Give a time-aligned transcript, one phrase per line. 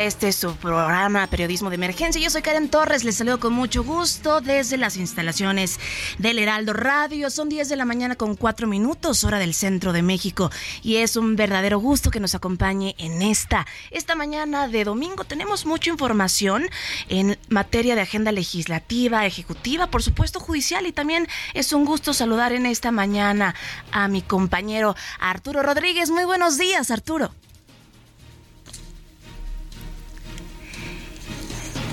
[0.00, 2.22] Este es su programa Periodismo de Emergencia.
[2.22, 5.78] Yo soy Karen Torres, les saludo con mucho gusto desde las instalaciones
[6.16, 7.28] del Heraldo Radio.
[7.28, 10.50] Son 10 de la mañana con 4 minutos, hora del centro de México.
[10.82, 15.24] Y es un verdadero gusto que nos acompañe en esta, esta mañana de domingo.
[15.24, 16.70] Tenemos mucha información
[17.10, 20.86] en materia de agenda legislativa, ejecutiva, por supuesto judicial.
[20.86, 23.54] Y también es un gusto saludar en esta mañana
[23.92, 26.08] a mi compañero Arturo Rodríguez.
[26.08, 27.32] Muy buenos días, Arturo.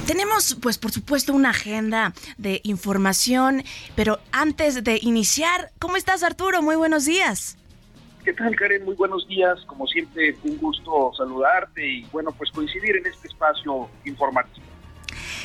[0.07, 3.63] Tenemos, pues, por supuesto, una agenda de información,
[3.93, 6.61] pero antes de iniciar, ¿cómo estás, Arturo?
[6.61, 7.57] Muy buenos días.
[8.23, 8.85] ¿Qué tal, Karen?
[8.85, 9.59] Muy buenos días.
[9.67, 14.66] Como siempre, un gusto saludarte y, bueno, pues coincidir en este espacio informativo.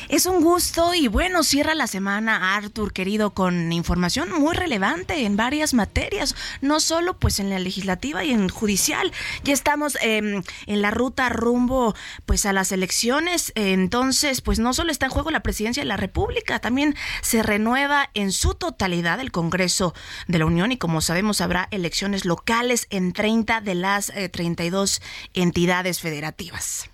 [0.09, 5.37] Es un gusto y bueno, cierra la semana Arthur, querido, con información muy relevante en
[5.37, 9.11] varias materias, no solo pues en la legislativa y en judicial.
[9.43, 11.95] Ya estamos em, en la ruta rumbo
[12.25, 15.97] pues a las elecciones, entonces pues no solo está en juego la presidencia de la
[15.97, 19.93] República, también se renueva en su totalidad el Congreso
[20.27, 25.41] de la Unión y como sabemos habrá elecciones locales en 30 de las 32 eh,
[25.41, 26.89] entidades federativas.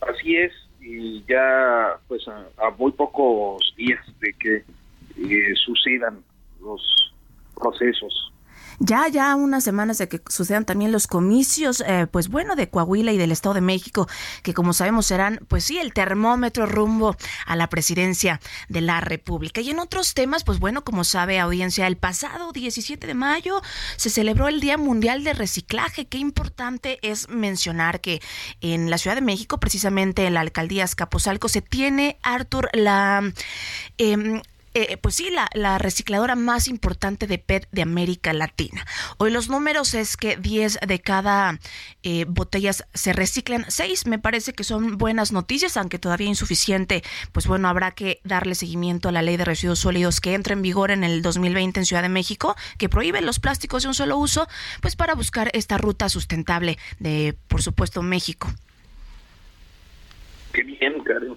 [0.00, 0.52] Así es,
[0.84, 4.56] y ya pues a, muy pocos días de que
[5.16, 6.22] eh, sucedan
[6.60, 7.14] los
[7.54, 8.33] procesos
[8.78, 13.12] ya, ya unas semanas de que sucedan también los comicios, eh, pues bueno, de Coahuila
[13.12, 14.08] y del Estado de México,
[14.42, 19.60] que como sabemos serán, pues sí, el termómetro rumbo a la presidencia de la República.
[19.60, 23.62] Y en otros temas, pues bueno, como sabe audiencia, el pasado 17 de mayo
[23.96, 26.06] se celebró el Día Mundial de Reciclaje.
[26.06, 28.20] Qué importante es mencionar que
[28.60, 33.32] en la Ciudad de México, precisamente en la alcaldía Escaposalco, se tiene, Arthur, la...
[33.98, 34.42] Eh,
[34.74, 38.84] eh, pues sí, la, recicladora más importante de PET de América Latina.
[39.18, 41.60] Hoy los números es que 10 de cada
[42.02, 47.02] eh, botellas se reciclan, 6 me parece que son buenas noticias, aunque todavía insuficiente,
[47.32, 50.62] pues bueno, habrá que darle seguimiento a la ley de residuos sólidos que entra en
[50.62, 54.16] vigor en el 2020 en Ciudad de México, que prohíbe los plásticos de un solo
[54.16, 54.48] uso,
[54.80, 58.48] pues para buscar esta ruta sustentable de, por supuesto, México.
[60.52, 61.36] Qué bien, Karen.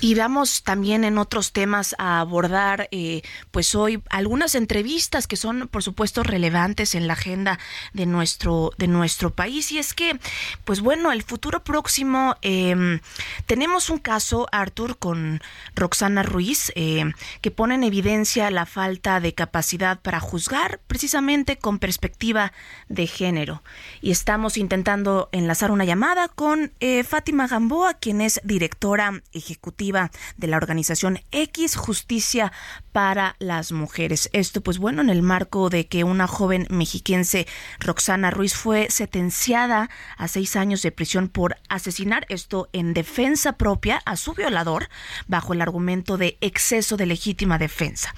[0.00, 5.68] Y vamos también en otros temas a abordar, eh, pues hoy algunas entrevistas que son,
[5.68, 7.58] por supuesto, relevantes en la agenda
[7.94, 9.72] de nuestro de nuestro país.
[9.72, 10.18] Y es que,
[10.64, 13.00] pues bueno, el futuro próximo em,
[13.46, 15.40] tenemos un caso, Arthur, con
[15.74, 21.78] Roxana Ruiz, em, que pone en evidencia la falta de capacidad para juzgar, precisamente con
[21.78, 22.52] perspectiva
[22.88, 23.62] de género.
[24.02, 30.46] Y estamos intentando enlazar una llamada con eh, Fátima Gamboa, quien es directora ejecutiva de
[30.46, 32.52] la organización X Justicia
[32.92, 34.30] para las Mujeres.
[34.32, 37.46] Esto, pues bueno, en el marco de que una joven mexiquense,
[37.78, 44.02] Roxana Ruiz, fue sentenciada a seis años de prisión por asesinar, esto en defensa propia,
[44.04, 44.88] a su violador,
[45.26, 48.14] bajo el argumento de exceso de legítima defensa.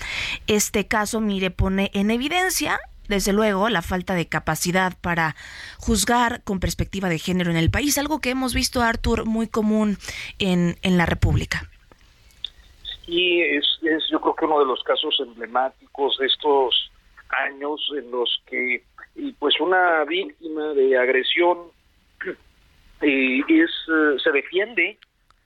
[0.46, 5.34] Este caso, mire, pone en evidencia desde luego, la falta de capacidad para
[5.78, 9.96] juzgar con perspectiva de género en el país, algo que hemos visto, Artur, muy común
[10.38, 11.68] en, en la República.
[13.06, 16.90] Sí, es, es yo creo que uno de los casos emblemáticos de estos
[17.30, 18.84] años en los que
[19.14, 21.58] y pues una víctima de agresión
[23.00, 23.70] eh, es
[24.22, 24.98] se defiende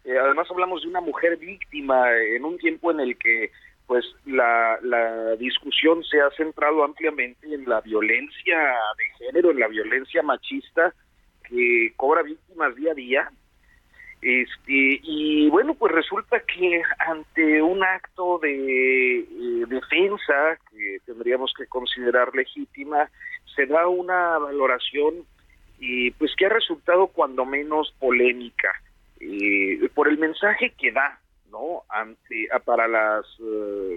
[0.05, 3.51] eh, además hablamos de una mujer víctima en un tiempo en el que
[3.93, 8.59] pues la, la discusión se ha centrado ampliamente en la violencia
[8.97, 10.95] de género, en la violencia machista
[11.47, 13.31] que cobra víctimas día a día.
[14.23, 21.67] Este, y bueno, pues resulta que ante un acto de eh, defensa que tendríamos que
[21.67, 23.11] considerar legítima,
[23.55, 25.27] se da una valoración
[25.79, 28.73] y pues que ha resultado cuando menos polémica.
[29.95, 31.21] por el mensaje que da,
[31.53, 31.85] ¿no?
[31.89, 33.25] Ante, para las,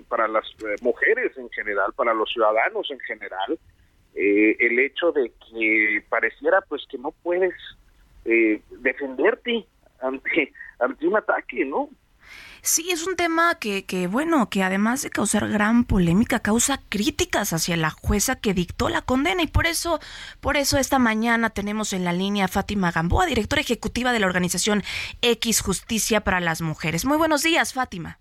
[0.08, 0.46] para las
[0.82, 3.58] mujeres en general, para los ciudadanos en general,
[4.14, 7.54] el hecho de que pareciera pues que no puedes
[8.24, 9.66] defenderte
[10.02, 11.90] ante, ante un ataque, ¿no?
[12.66, 17.54] Sí, es un tema que, que, bueno, que además de causar gran polémica, causa críticas
[17.54, 20.00] hacia la jueza que dictó la condena y por eso,
[20.40, 24.26] por eso esta mañana tenemos en la línea a Fátima Gamboa, directora ejecutiva de la
[24.26, 24.84] organización
[25.22, 27.06] X Justicia para las Mujeres.
[27.06, 28.18] Muy buenos días, Fátima.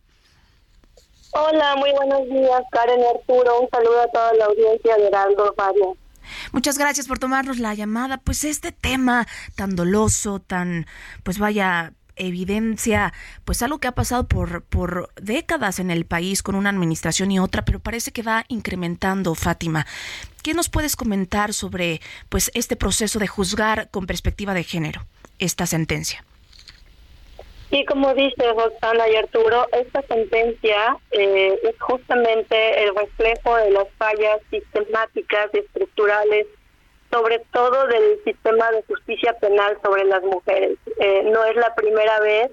[1.30, 3.60] Hola, muy buenos días, Karen y Arturo.
[3.62, 5.96] Un saludo a toda la audiencia de Heraldo Radio.
[6.52, 8.18] Muchas gracias por tomarnos la llamada.
[8.18, 9.26] Pues este tema
[9.56, 10.86] tan doloso, tan,
[11.22, 13.12] pues vaya, evidencia
[13.44, 17.38] pues algo que ha pasado por, por décadas en el país con una administración y
[17.38, 19.86] otra, pero parece que va incrementando, Fátima.
[20.42, 25.06] ¿Qué nos puedes comentar sobre pues este proceso de juzgar con perspectiva de género
[25.38, 26.24] esta sentencia?
[27.70, 33.88] Sí, como dice Roxana y Arturo, esta sentencia eh, es justamente el reflejo de las
[33.98, 36.46] fallas sistemáticas y estructurales
[37.14, 40.76] sobre todo del sistema de justicia penal sobre las mujeres.
[40.98, 42.50] Eh, no es la primera vez,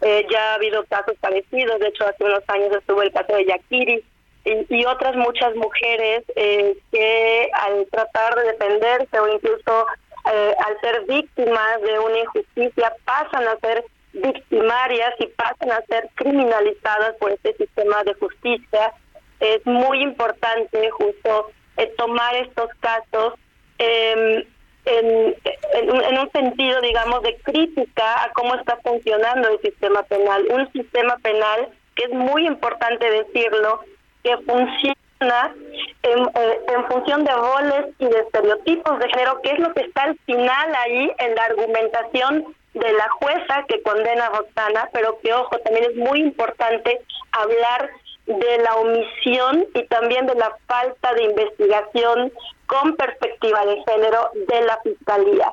[0.00, 3.44] eh, ya ha habido casos parecidos, de hecho hace unos años estuvo el caso de
[3.44, 4.02] Yakiri
[4.44, 9.86] y, otras muchas mujeres eh, que al tratar de defenderse o incluso
[10.24, 17.16] al ser víctimas de una injusticia pasan a ser victimarias y pasan a ser criminalizadas
[17.16, 18.92] por este sistema de justicia.
[19.40, 21.50] Es muy importante justo
[21.96, 23.34] tomar estos casos
[23.80, 24.46] eh,
[24.84, 25.34] en,
[25.74, 30.46] en, un sentido, digamos, de crítica a cómo está funcionando el sistema penal.
[30.50, 33.80] Un sistema penal que es muy importante decirlo,
[34.22, 35.54] que funciona
[36.02, 39.82] en, eh, en, función de roles y de estereotipos de género, que es lo que
[39.82, 45.18] está al final ahí en la argumentación de la jueza que condena a Roxana, pero
[45.22, 47.00] que, ojo, también es muy importante
[47.32, 47.90] hablar
[48.26, 52.32] de la omisión y también de la falta de investigación
[52.70, 55.50] con perspectiva de género de la Fiscalía.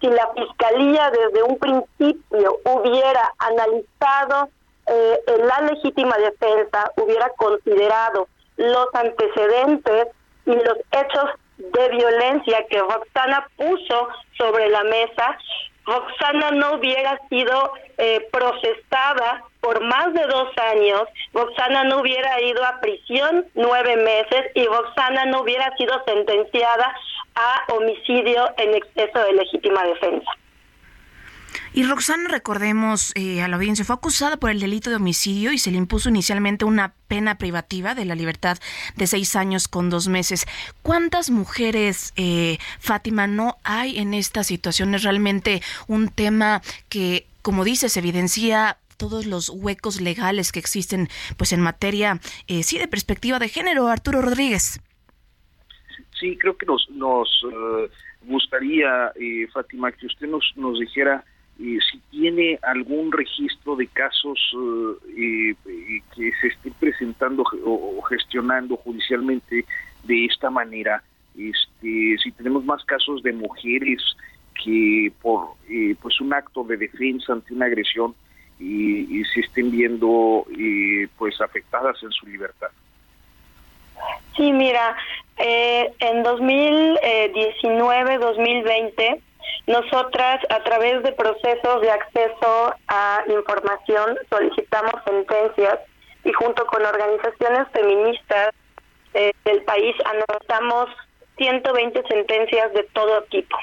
[0.00, 4.48] Si la Fiscalía desde un principio hubiera analizado
[4.88, 8.26] eh, la legítima defensa, hubiera considerado
[8.56, 10.08] los antecedentes
[10.44, 15.38] y los hechos de violencia que Roxana puso sobre la mesa,
[15.86, 21.02] Roxana no hubiera sido eh, procesada por más de dos años,
[21.32, 26.94] Roxana no hubiera ido a prisión nueve meses y Roxana no hubiera sido sentenciada
[27.34, 30.30] a homicidio en exceso de legítima defensa.
[31.72, 35.58] Y Roxana, recordemos eh, a la audiencia, fue acusada por el delito de homicidio y
[35.58, 38.58] se le impuso inicialmente una pena privativa de la libertad
[38.96, 40.46] de seis años con dos meses.
[40.82, 44.94] ¿Cuántas mujeres, eh, Fátima, no hay en esta situación?
[44.94, 51.52] Es realmente un tema que, como dices, evidencia todos los huecos legales que existen pues
[51.52, 54.80] en materia eh, sí de perspectiva de género Arturo Rodríguez
[56.18, 57.28] sí creo que nos nos
[58.22, 59.12] gustaría
[59.52, 61.22] Fátima que usted nos nos dijera
[61.58, 64.38] si tiene algún registro de casos
[65.16, 69.64] eh, eh, que se estén presentando o gestionando judicialmente
[70.04, 71.02] de esta manera,
[71.36, 74.02] este, si tenemos más casos de mujeres
[74.62, 78.14] que por eh, pues un acto de defensa ante una agresión
[78.58, 80.46] y, se estén viendo
[81.18, 82.68] pues afectadas en su libertad.
[84.34, 84.96] Sí, mira,
[85.38, 89.20] en 2019, 2020
[89.66, 95.80] nosotras, a través de procesos de acceso a información, solicitamos sentencias
[96.24, 98.50] y junto con organizaciones feministas
[99.14, 100.88] eh, del país anotamos
[101.36, 103.56] 120 sentencias de todo tipo.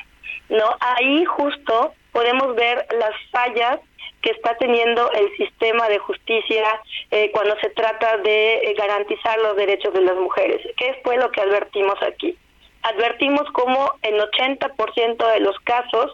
[0.50, 0.66] ¿no?
[0.80, 3.80] Ahí justo podemos ver las fallas
[4.22, 6.64] que está teniendo el sistema de justicia
[7.12, 10.62] eh, cuando se trata de eh, garantizar los derechos de las mujeres.
[10.78, 12.38] ¿Qué fue lo que advertimos aquí?
[12.84, 16.14] Advertimos como en 80% de los casos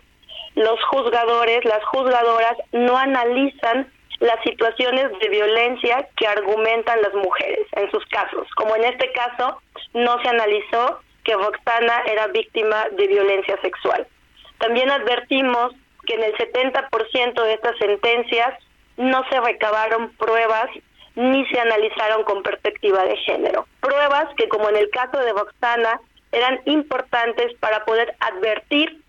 [0.56, 7.90] los juzgadores, las juzgadoras no analizan las situaciones de violencia que argumentan las mujeres en
[7.92, 8.48] sus casos.
[8.56, 9.62] Como en este caso,
[9.94, 14.08] no se analizó que Roxana era víctima de violencia sexual.
[14.58, 15.74] También advertimos
[16.06, 18.54] que en el 70% de estas sentencias
[18.98, 20.70] no se recabaron pruebas
[21.16, 23.68] ni se analizaron con perspectiva de género.
[23.80, 26.00] Pruebas que, como en el caso de Roxana,
[26.32, 29.02] eran importantes para poder advertir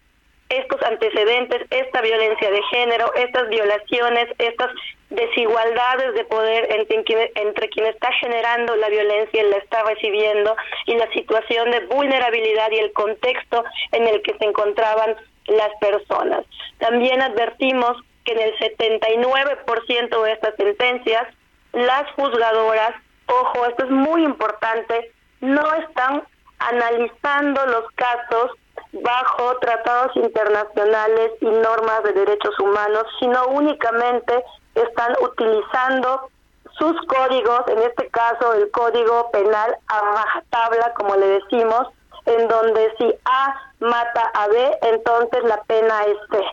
[0.50, 4.70] estos antecedentes, esta violencia de género, estas violaciones, estas
[5.08, 10.56] desigualdades de poder entre quien, entre quien está generando la violencia y la está recibiendo
[10.86, 15.14] y la situación de vulnerabilidad y el contexto en el que se encontraban
[15.46, 16.44] las personas.
[16.78, 21.28] También advertimos que en el 79% de estas sentencias
[21.72, 22.94] las juzgadoras,
[23.26, 26.24] ojo, esto es muy importante, no están
[26.60, 28.52] analizando los casos
[28.92, 36.30] bajo tratados internacionales y normas de derechos humanos, sino únicamente están utilizando
[36.78, 41.88] sus códigos, en este caso el código penal a tabla, como le decimos,
[42.26, 46.44] en donde si A mata a B, entonces la pena es C.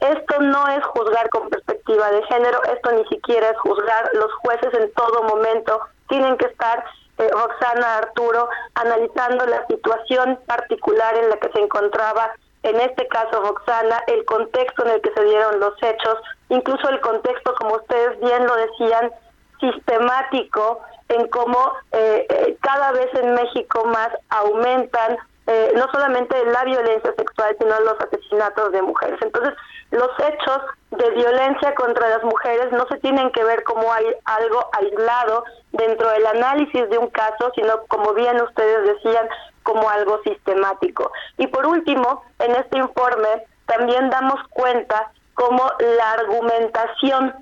[0.00, 4.10] Esto no es juzgar con perspectiva de género, esto ni siquiera es juzgar.
[4.14, 6.84] Los jueces en todo momento tienen que estar,
[7.18, 13.42] eh, Roxana Arturo, analizando la situación particular en la que se encontraba, en este caso
[13.42, 16.16] Roxana, el contexto en el que se dieron los hechos,
[16.48, 19.12] incluso el contexto, como ustedes bien lo decían,
[19.60, 26.64] sistemático en cómo eh, eh, cada vez en México más aumentan eh, no solamente la
[26.64, 29.20] violencia sexual, sino los asesinatos de mujeres.
[29.20, 29.54] Entonces,
[29.94, 30.58] los hechos
[30.90, 36.26] de violencia contra las mujeres no se tienen que ver como algo aislado dentro del
[36.26, 39.28] análisis de un caso, sino como bien ustedes decían,
[39.62, 41.10] como algo sistemático.
[41.38, 47.34] Y por último, en este informe también damos cuenta cómo la argumentación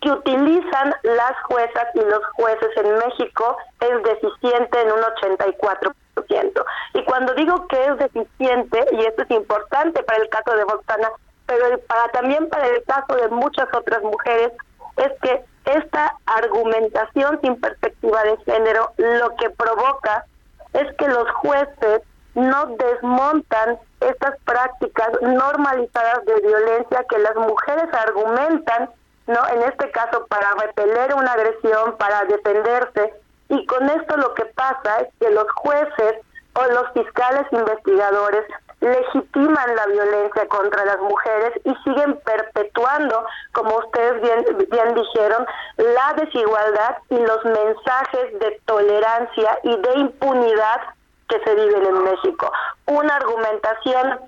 [0.00, 6.64] que utilizan las juezas y los jueces en México es deficiente en un 84%.
[6.94, 11.08] Y cuando digo que es deficiente, y esto es importante para el caso de Roxana,
[11.50, 14.52] pero para, también para el caso de muchas otras mujeres,
[14.96, 20.24] es que esta argumentación sin perspectiva de género lo que provoca
[20.74, 22.02] es que los jueces
[22.36, 28.90] no desmontan estas prácticas normalizadas de violencia que las mujeres argumentan
[29.26, 29.40] ¿no?
[29.48, 33.14] En este caso, para repeler una agresión, para defenderse.
[33.48, 36.14] Y con esto lo que pasa es que los jueces
[36.54, 38.44] o los fiscales investigadores
[38.80, 45.46] legitiman la violencia contra las mujeres y siguen perpetuando, como ustedes bien, bien dijeron,
[45.76, 50.80] la desigualdad y los mensajes de tolerancia y de impunidad
[51.28, 52.52] que se viven en México.
[52.86, 54.20] Una argumentación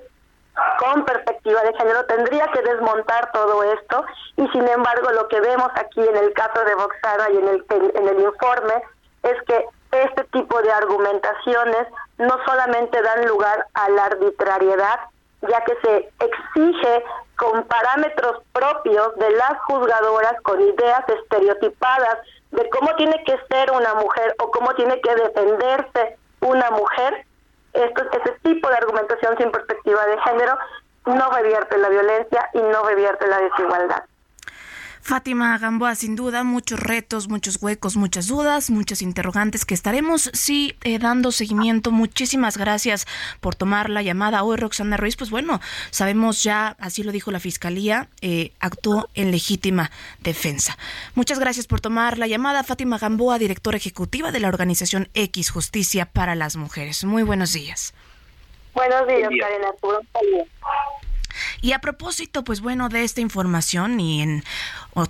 [0.78, 4.04] con perspectiva de género tendría que desmontar todo esto
[4.36, 7.64] y sin embargo lo que vemos aquí en el caso de Voxara y en el,
[7.70, 8.74] en, el informe
[9.22, 11.86] es que este tipo de argumentaciones
[12.18, 15.00] no solamente dan lugar a la arbitrariedad,
[15.42, 17.04] ya que se exige
[17.36, 22.18] con parámetros propios de las juzgadoras, con ideas estereotipadas
[22.52, 27.26] de cómo tiene que ser una mujer o cómo tiene que defenderse una mujer,
[27.72, 30.58] esto, ese tipo de argumentación sin perspectiva de género
[31.06, 34.04] no revierte la violencia y no revierte la desigualdad.
[35.02, 40.76] Fátima Gamboa, sin duda, muchos retos, muchos huecos, muchas dudas, muchas interrogantes que estaremos, sí,
[40.84, 41.90] eh, dando seguimiento.
[41.90, 43.06] Muchísimas gracias
[43.40, 45.16] por tomar la llamada hoy, Roxana Ruiz.
[45.16, 49.90] Pues bueno, sabemos ya, así lo dijo la Fiscalía, eh, actuó en legítima
[50.20, 50.78] defensa.
[51.16, 56.06] Muchas gracias por tomar la llamada, Fátima Gamboa, directora ejecutiva de la organización X Justicia
[56.06, 57.04] para las Mujeres.
[57.04, 57.92] Muy buenos días.
[58.72, 60.00] Buenos días, Karen Arturo.
[61.60, 64.44] Y a propósito, pues bueno, de esta información y en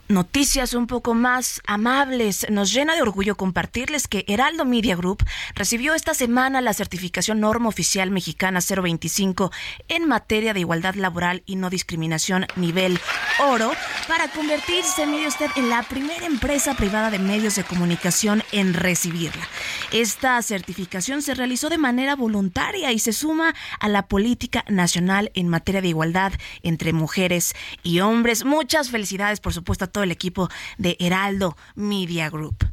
[0.09, 5.25] noticias un poco más amables, nos llena de orgullo compartirles que Heraldo Media Group
[5.55, 9.51] recibió esta semana la certificación norma oficial mexicana 025
[9.89, 13.01] en materia de igualdad laboral y no discriminación nivel
[13.41, 13.73] oro
[14.07, 19.49] para convertirse, mire usted, en la primera empresa privada de medios de comunicación en recibirla.
[19.91, 25.49] Esta certificación se realizó de manera voluntaria y se suma a la política nacional en
[25.49, 28.45] materia de igualdad entre mujeres y hombres.
[28.45, 32.67] Muchas felicidades, por supuesto, a todo el equipo de Heraldo Media Group.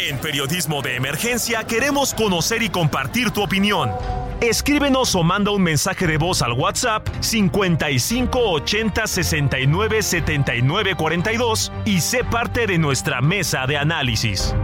[0.00, 3.90] En Periodismo de Emergencia queremos conocer y compartir tu opinión.
[4.42, 12.00] Escríbenos o manda un mensaje de voz al WhatsApp 55 80 69 79 42 y
[12.00, 14.54] sé parte de nuestra mesa de análisis.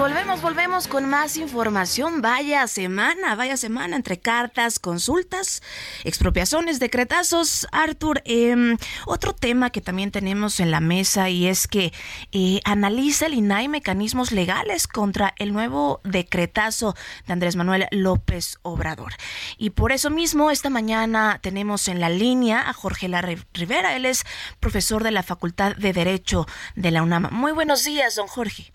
[0.00, 2.22] Volvemos, volvemos con más información.
[2.22, 5.62] Vaya semana, vaya semana entre cartas, consultas,
[6.04, 7.66] expropiaciones, decretazos.
[7.70, 11.92] Arthur, em, otro tema que también tenemos en la mesa y es que
[12.32, 16.94] eh, analiza el INAI mecanismos legales contra el nuevo decretazo
[17.26, 19.12] de Andrés Manuel López Obrador.
[19.58, 23.94] Y por eso mismo, esta mañana tenemos en la línea a Jorge Lara Rivera.
[23.96, 24.24] Él es
[24.60, 27.28] profesor de la Facultad de Derecho de la UNAM.
[27.32, 28.72] Muy buenos días, don Jorge.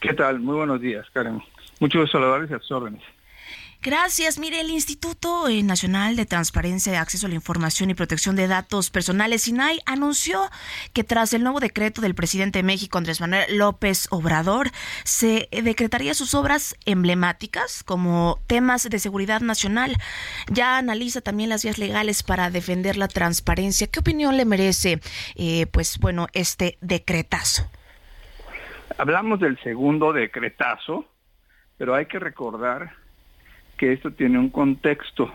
[0.00, 0.40] ¿Qué tal?
[0.40, 1.42] Muy buenos días, Karen.
[1.80, 3.02] Mucho gusto saludarles a sus órdenes.
[3.82, 4.38] Gracias.
[4.38, 8.90] Mire, el Instituto eh, Nacional de Transparencia Acceso a la Información y Protección de Datos
[8.90, 10.50] Personales, INAI, anunció
[10.92, 14.72] que tras el nuevo decreto del presidente de México, Andrés Manuel López Obrador,
[15.04, 19.96] se decretaría sus obras emblemáticas como temas de seguridad nacional.
[20.50, 23.86] Ya analiza también las vías legales para defender la transparencia.
[23.86, 25.00] ¿Qué opinión le merece,
[25.36, 27.70] eh, pues, bueno, este decretazo?
[28.98, 31.04] Hablamos del segundo decretazo,
[31.76, 32.92] pero hay que recordar
[33.76, 35.30] que esto tiene un contexto.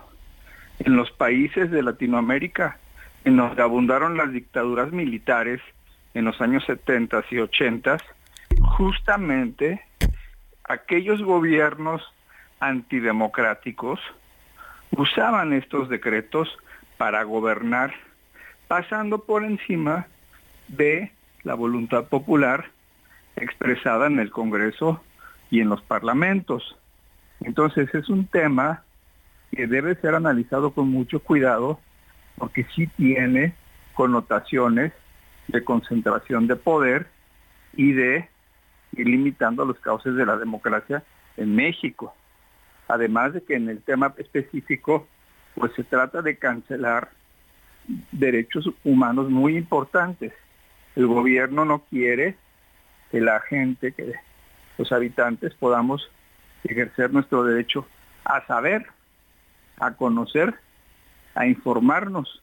[0.80, 2.80] En los países de Latinoamérica,
[3.24, 5.62] en donde abundaron las dictaduras militares
[6.15, 7.98] en los años 70 y 80,
[8.62, 9.86] justamente
[10.63, 12.01] aquellos gobiernos
[12.60, 14.00] antidemocráticos
[14.89, 16.50] usaban estos decretos
[16.98, 17.94] para gobernar,
[18.68, 20.08] pasando por encima
[20.68, 21.12] de
[21.44, 22.72] la voluntad popular
[23.41, 25.01] expresada en el Congreso
[25.50, 26.77] y en los parlamentos.
[27.41, 28.83] Entonces es un tema
[29.51, 31.79] que debe ser analizado con mucho cuidado
[32.38, 33.53] porque sí tiene
[33.93, 34.93] connotaciones
[35.48, 37.07] de concentración de poder
[37.74, 38.29] y de
[38.93, 41.03] ir limitando los cauces de la democracia
[41.38, 42.15] en México.
[42.88, 45.07] Además de que en el tema específico,
[45.55, 47.10] pues se trata de cancelar
[48.12, 50.33] derechos humanos muy importantes.
[50.95, 52.36] El gobierno no quiere
[53.12, 54.13] que la gente, que
[54.77, 56.10] los habitantes podamos
[56.63, 57.88] ejercer nuestro derecho
[58.24, 58.86] a saber,
[59.80, 60.56] a conocer,
[61.36, 62.41] a informarnos,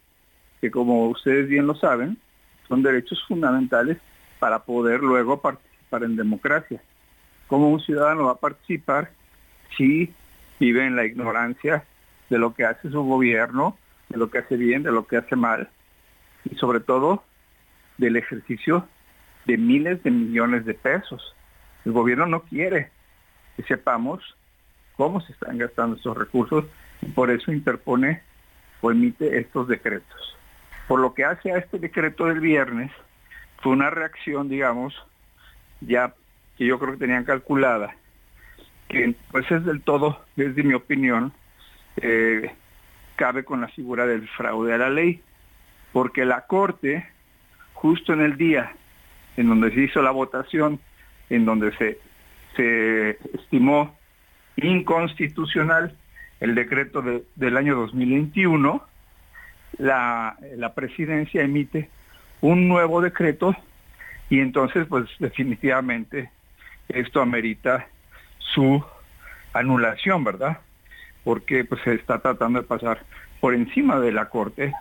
[0.60, 2.18] que como ustedes bien lo saben,
[2.68, 3.98] son derechos fundamentales
[4.38, 6.82] para poder luego participar en democracia.
[7.46, 9.10] ¿Cómo un ciudadano va a participar
[9.76, 10.12] si
[10.60, 11.84] vive en la ignorancia
[12.28, 15.36] de lo que hace su gobierno, de lo que hace bien, de lo que hace
[15.36, 15.70] mal,
[16.44, 17.24] y sobre todo
[17.96, 18.86] del ejercicio
[19.48, 21.34] de miles de millones de pesos?
[21.84, 22.90] El gobierno no quiere
[23.56, 24.36] que sepamos
[24.96, 26.66] cómo se están gastando estos recursos
[27.00, 28.20] y por eso interpone
[28.82, 30.36] o emite estos decretos.
[30.86, 32.92] Por lo que hace a este decreto del viernes,
[33.62, 34.94] fue una reacción, digamos,
[35.80, 36.14] ya
[36.58, 37.96] que yo creo que tenían calculada,
[38.88, 41.32] que pues es del todo, desde mi opinión,
[41.96, 42.54] eh,
[43.16, 45.22] cabe con la figura del fraude a la ley,
[45.92, 47.08] porque la Corte,
[47.72, 48.72] justo en el día
[49.38, 50.78] en donde se hizo la votación,
[51.30, 51.98] en donde se
[52.58, 53.96] se estimó
[54.56, 55.96] inconstitucional
[56.40, 57.02] el decreto
[57.36, 58.84] del año 2021,
[59.78, 61.88] la, la presidencia emite
[62.40, 63.54] un nuevo decreto
[64.28, 66.30] y entonces pues definitivamente
[66.88, 67.86] esto amerita
[68.38, 68.84] su
[69.52, 70.58] anulación, ¿verdad?
[71.22, 73.04] Porque pues se está tratando de pasar
[73.40, 74.72] por encima de la Corte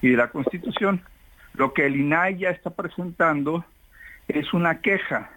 [0.00, 1.02] y de la Constitución.
[1.54, 3.64] Lo que el INAI ya está presentando
[4.28, 5.30] es una queja.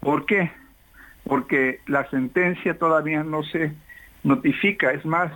[0.00, 0.50] ¿Por qué?
[1.28, 3.72] porque la sentencia todavía no se
[4.24, 5.30] notifica, es más,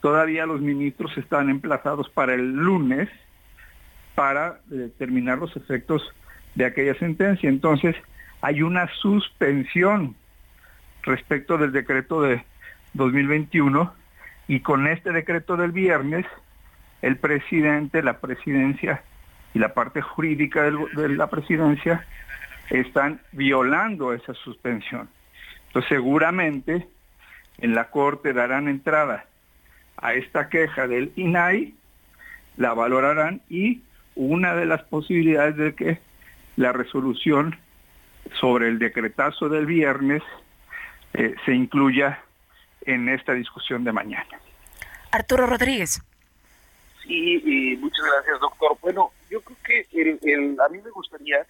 [0.00, 3.08] todavía los ministros están emplazados para el lunes
[4.14, 6.02] para determinar los efectos
[6.54, 7.50] de aquella sentencia.
[7.50, 7.94] Entonces,
[8.40, 10.16] hay una suspensión
[11.02, 12.42] respecto del decreto de
[12.94, 13.92] 2021
[14.48, 16.24] y con este decreto del viernes,
[17.02, 19.02] el presidente, la presidencia
[19.56, 22.04] y la parte jurídica de la presidencia
[22.68, 25.08] están violando esa suspensión
[25.82, 26.86] seguramente
[27.58, 29.26] en la Corte darán entrada
[29.96, 31.74] a esta queja del INAI,
[32.56, 33.82] la valorarán y
[34.14, 36.00] una de las posibilidades de que
[36.56, 37.58] la resolución
[38.40, 40.22] sobre el decretazo del viernes
[41.14, 42.22] eh, se incluya
[42.82, 44.40] en esta discusión de mañana.
[45.12, 46.02] Arturo Rodríguez.
[47.02, 48.76] Sí, muchas gracias, doctor.
[48.82, 51.46] Bueno, yo creo que a mí me gustaría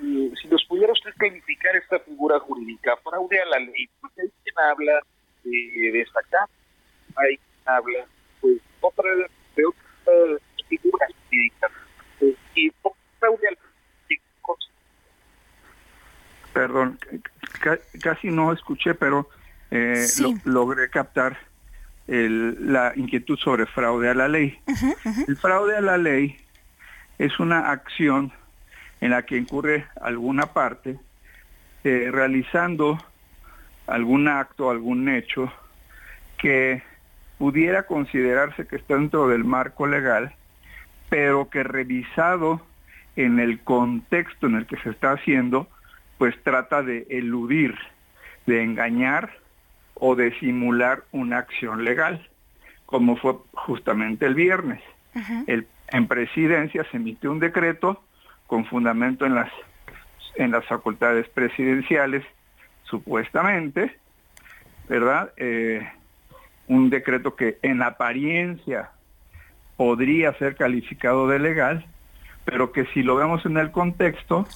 [0.00, 4.54] si nos pudiera usted calificar esta figura jurídica, fraude a la ley, porque hay quien
[4.58, 5.00] habla
[5.44, 6.48] de, destacar,
[7.16, 8.06] hay quien habla
[8.40, 9.10] pues otra
[9.56, 11.70] de otra figura jurídica
[12.54, 12.70] y
[13.18, 13.58] fraude a la
[14.08, 14.18] ley.
[16.52, 16.98] Perdón,
[18.02, 19.28] casi no escuché, pero
[19.70, 20.06] eh,
[20.44, 21.38] logré captar
[22.06, 24.58] el, la inquietud sobre fraude a la ley.
[25.26, 26.45] El fraude a la ley
[27.18, 28.32] es una acción
[29.00, 30.98] en la que incurre alguna parte
[31.84, 32.98] eh, realizando
[33.86, 35.52] algún acto, algún hecho
[36.38, 36.82] que
[37.38, 40.34] pudiera considerarse que está dentro del marco legal,
[41.08, 42.60] pero que revisado
[43.14, 45.68] en el contexto en el que se está haciendo,
[46.18, 47.74] pues trata de eludir,
[48.46, 49.30] de engañar
[49.94, 52.28] o de simular una acción legal,
[52.84, 54.82] como fue justamente el viernes.
[55.46, 58.02] el, en presidencia se emite un decreto
[58.46, 59.50] con fundamento en las,
[60.36, 62.24] en las facultades presidenciales,
[62.84, 63.98] supuestamente,
[64.88, 65.32] ¿verdad?
[65.36, 65.86] Eh,
[66.68, 68.90] un decreto que en apariencia
[69.76, 71.86] podría ser calificado de legal,
[72.44, 74.46] pero que si lo vemos en el contexto,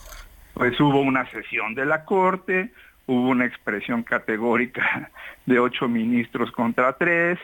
[0.54, 2.72] pues hubo una sesión de la Corte,
[3.06, 5.10] hubo una expresión categórica
[5.46, 7.38] de ocho ministros contra tres,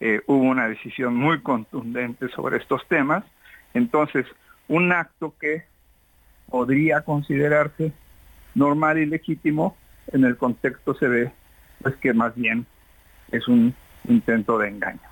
[0.00, 3.24] eh, hubo una decisión muy contundente sobre estos temas.
[3.74, 4.26] Entonces,
[4.68, 5.64] un acto que
[6.48, 7.92] podría considerarse
[8.54, 9.76] normal y legítimo,
[10.12, 11.32] en el contexto se ve
[11.82, 12.66] pues que más bien
[13.30, 13.74] es un
[14.08, 15.09] intento de engaño.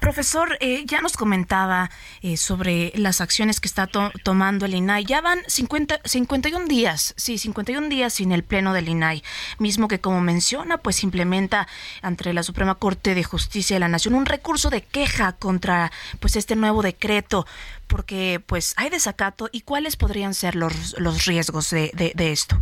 [0.00, 1.90] Profesor, eh, ya nos comentaba
[2.22, 3.88] eh, sobre las acciones que está
[4.22, 5.04] tomando el INAI.
[5.04, 9.22] Ya van 50, 51 días, sí, 51 días sin el pleno del INAI,
[9.58, 11.66] mismo que como menciona, pues implementa
[12.00, 16.36] ante la Suprema Corte de Justicia de la Nación un recurso de queja contra pues
[16.36, 17.44] este nuevo decreto,
[17.88, 22.56] porque pues hay desacato y cuáles podrían ser los, los riesgos de, de, esto.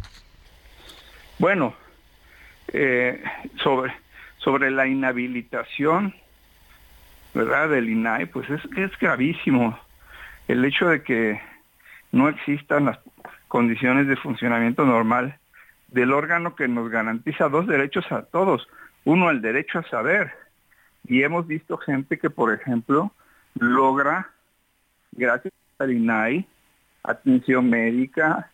[1.39, 1.75] Bueno,
[2.73, 3.23] eh,
[3.63, 3.95] sobre,
[4.39, 6.15] sobre la inhabilitación
[7.37, 7.69] ¿verdad?
[7.69, 9.79] Del INAI, pues es, gravísimo.
[10.49, 11.39] El hecho de que
[12.11, 12.99] no existan las
[13.47, 15.39] condiciones de funcionamiento normal
[15.89, 18.67] del órgano que nos garantiza dos derechos a todos.
[19.05, 20.33] Uno, el derecho a saber.
[21.07, 23.13] Y hemos visto gente que, por ejemplo,
[23.55, 24.31] logra,
[25.13, 26.47] gracias al INAI,
[27.03, 28.51] atención médica,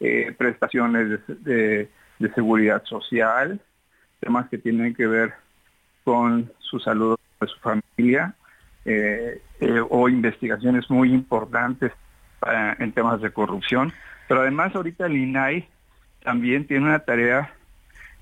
[0.00, 1.88] eh, prestaciones de,
[2.34, 3.60] seguridad social,
[4.18, 5.34] temas que tienen que ver
[6.02, 8.34] con su salud de su familia
[8.84, 11.92] eh, eh, o investigaciones muy importantes
[12.78, 13.92] en temas de corrupción.
[14.28, 15.66] Pero además ahorita el INAI
[16.22, 17.54] también tiene una tarea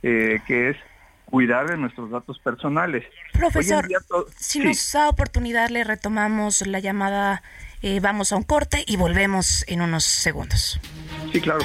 [0.05, 0.77] eh, que es
[1.25, 3.05] cuidar de nuestros datos personales.
[3.33, 3.89] Profesor,
[4.37, 7.43] si nos da oportunidad le retomamos la llamada,
[8.01, 10.81] vamos a un corte y volvemos en unos segundos.
[11.33, 11.65] Sí, claro.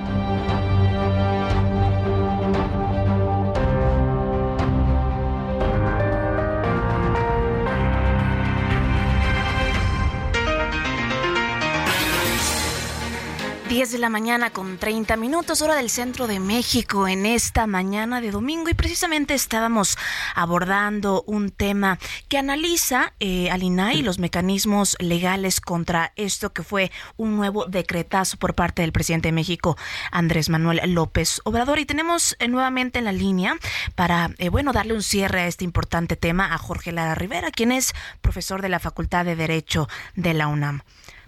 [13.71, 18.19] 10 de la mañana con 30 minutos, hora del centro de México, en esta mañana
[18.19, 18.67] de domingo.
[18.67, 19.97] Y precisamente estábamos
[20.35, 26.91] abordando un tema que analiza eh, al INAI los mecanismos legales contra esto que fue
[27.15, 29.77] un nuevo decretazo por parte del presidente de México,
[30.11, 31.79] Andrés Manuel López Obrador.
[31.79, 33.55] Y tenemos eh, nuevamente en la línea
[33.95, 37.71] para, eh, bueno, darle un cierre a este importante tema a Jorge Lara Rivera, quien
[37.71, 40.81] es profesor de la Facultad de Derecho de la UNAM.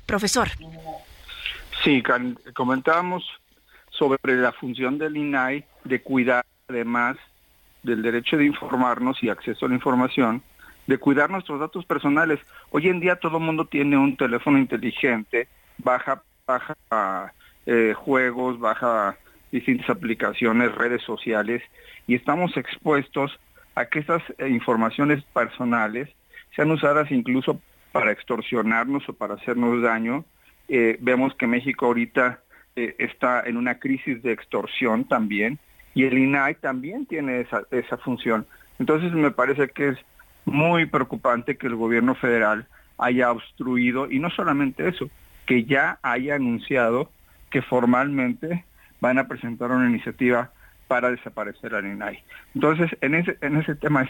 [0.06, 0.52] Profesor.
[1.84, 2.02] Sí,
[2.54, 3.26] comentábamos
[3.90, 7.18] sobre la función del INAI de cuidar, además
[7.84, 10.42] del derecho de informarnos y acceso a la información,
[10.88, 12.40] de cuidar nuestros datos personales.
[12.72, 17.34] Hoy en día todo el mundo tiene un teléfono inteligente, baja, baja
[17.66, 19.18] eh, juegos, baja
[19.52, 21.62] distintas aplicaciones, redes sociales,
[22.08, 23.38] y estamos expuestos
[23.76, 26.08] a que esas eh, informaciones personales
[26.56, 27.60] sean usadas incluso
[27.92, 30.24] para extorsionarnos o para hacernos daño
[30.68, 32.40] eh, vemos que México ahorita
[32.76, 35.60] eh, está en una crisis de extorsión también
[35.94, 38.48] y el INAI también tiene esa, función.
[38.80, 39.98] Entonces me parece que es
[40.46, 42.66] muy preocupante que el gobierno federal
[42.98, 45.10] haya obstruido y no solamente eso,
[45.46, 47.12] que ya haya anunciado
[47.52, 48.66] que formalmente
[49.00, 50.52] van a presentar una iniciativa
[50.88, 52.24] para desaparecer al INAI.
[52.56, 54.10] Entonces, en ese, en ese tema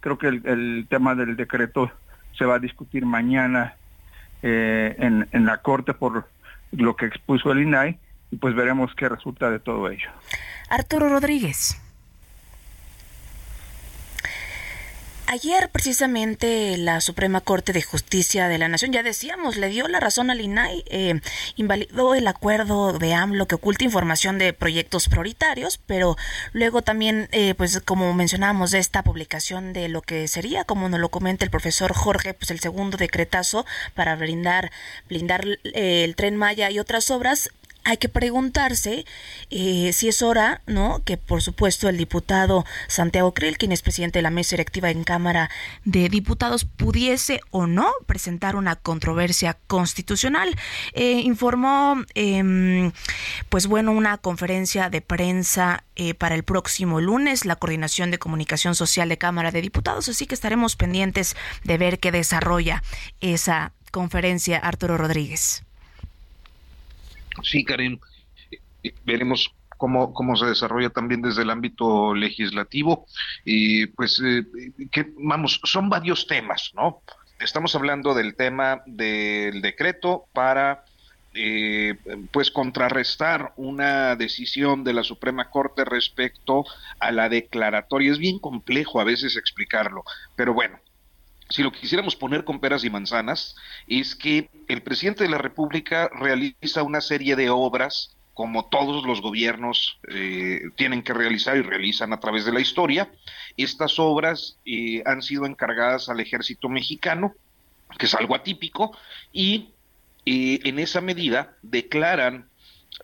[0.00, 1.90] Creo que el, tema del decreto
[2.38, 3.74] se va a discutir mañana
[4.42, 6.28] eh, en, en la Corte por
[6.72, 7.98] lo que expuso el INAI
[8.30, 10.08] y pues veremos qué resulta de todo ello.
[10.68, 11.80] Arturo Rodríguez.
[15.28, 19.98] Ayer precisamente la Suprema Corte de Justicia de la Nación, ya decíamos, le dio la
[19.98, 21.20] razón al INAI, eh,
[21.56, 26.16] invalidó el acuerdo de AMLO que oculta información de proyectos prioritarios, pero
[26.52, 31.08] luego también, eh, pues como mencionábamos, esta publicación de lo que sería, como nos lo
[31.08, 34.70] comenta el profesor Jorge, pues el segundo decretazo para brindar,
[35.08, 37.50] blindar eh, el tren Maya y otras obras,
[37.86, 39.04] hay que preguntarse
[39.50, 41.02] eh, si es hora, ¿no?
[41.04, 45.04] Que por supuesto el diputado Santiago Krill, quien es presidente de la mesa directiva en
[45.04, 45.50] Cámara
[45.84, 50.56] de Diputados, pudiese o no presentar una controversia constitucional.
[50.94, 52.90] Eh, informó, eh,
[53.48, 58.74] pues bueno, una conferencia de prensa eh, para el próximo lunes, la Coordinación de Comunicación
[58.74, 62.82] Social de Cámara de Diputados, así que estaremos pendientes de ver qué desarrolla
[63.20, 65.65] esa conferencia Arturo Rodríguez.
[67.42, 68.00] Sí, Karen,
[68.82, 73.06] eh, veremos cómo, cómo se desarrolla también desde el ámbito legislativo.
[73.44, 74.44] Y pues, eh,
[74.90, 77.02] que, vamos, son varios temas, ¿no?
[77.38, 80.84] Estamos hablando del tema del decreto para
[81.38, 81.96] eh,
[82.30, 86.64] pues contrarrestar una decisión de la Suprema Corte respecto
[86.98, 88.10] a la declaratoria.
[88.10, 90.02] Es bien complejo a veces explicarlo,
[90.34, 90.78] pero bueno,
[91.48, 93.56] si lo quisiéramos poner con peras y manzanas,
[93.86, 99.22] es que el presidente de la República realiza una serie de obras como todos los
[99.22, 103.10] gobiernos eh, tienen que realizar y realizan a través de la historia.
[103.56, 107.32] Estas obras eh, han sido encargadas al ejército mexicano,
[107.98, 108.94] que es algo atípico,
[109.32, 109.70] y
[110.26, 112.50] eh, en esa medida declaran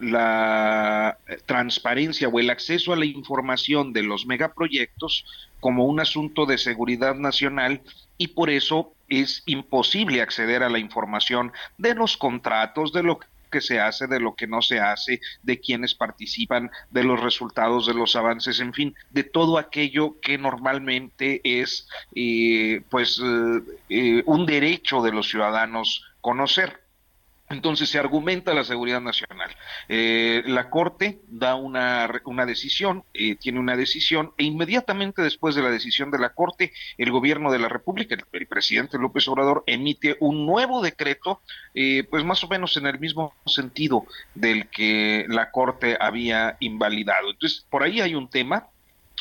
[0.01, 5.25] la transparencia o el acceso a la información de los megaproyectos
[5.63, 7.83] como un asunto de seguridad nacional
[8.19, 13.61] y por eso es imposible acceder a la información de los contratos, de lo que
[13.61, 17.95] se hace, de lo que no se hace, de quienes participan, de los resultados, de
[17.95, 24.45] los avances, en fin, de todo aquello que normalmente es eh, pues eh, eh, un
[24.47, 26.82] derecho de los ciudadanos conocer.
[27.53, 29.51] Entonces se argumenta la seguridad nacional.
[29.89, 35.63] Eh, la Corte da una, una decisión, eh, tiene una decisión, e inmediatamente después de
[35.63, 40.17] la decisión de la Corte, el gobierno de la República, el, presidente López Obrador, emite
[40.21, 41.43] un nuevo decreto,
[41.75, 47.31] eh, pues más o menos en el mismo sentido del que la Corte había invalidado.
[47.31, 48.69] Entonces, por ahí hay un tema.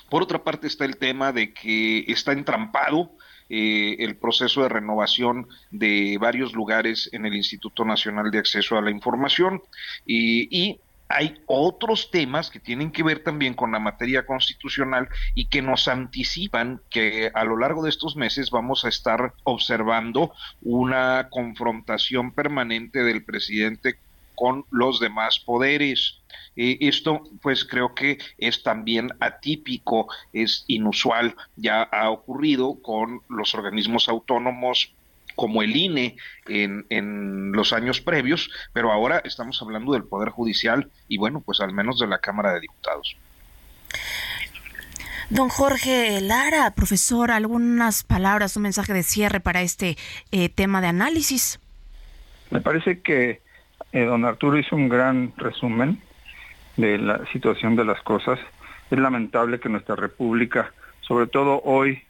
[0.10, 3.12] Por otra parte está el tema de que está entrampado
[3.54, 8.82] eh, el proceso de renovación de varios lugares en el Instituto Nacional de Acceso a
[8.82, 9.62] la Información.
[10.06, 10.80] Y,
[11.14, 15.90] hay otros temas que tienen que ver también con la materia constitucional y que nos
[15.90, 23.04] anticipan que a lo largo de estos meses vamos a estar observando una confrontación permanente
[23.04, 24.00] del presidente
[24.42, 26.18] con los demás poderes.
[26.56, 33.54] Eh, esto pues creo que es también atípico, es inusual, ya ha ocurrido con los
[33.54, 34.96] organismos autónomos
[35.36, 40.90] como el INE en, en, los años previos, pero ahora estamos hablando del Poder Judicial
[41.08, 43.16] y bueno, pues al menos de la Cámara de Diputados.
[45.30, 49.98] Don Jorge Lara, profesor, algunas palabras, un mensaje de cierre para este
[50.32, 51.60] eh, tema de análisis.
[52.50, 53.42] Me parece que
[53.92, 56.00] eh, don Arturo hizo un gran resumen
[56.78, 58.40] de la situación de las cosas.
[58.90, 62.04] Es lamentable que nuestra república, sobre todo hoy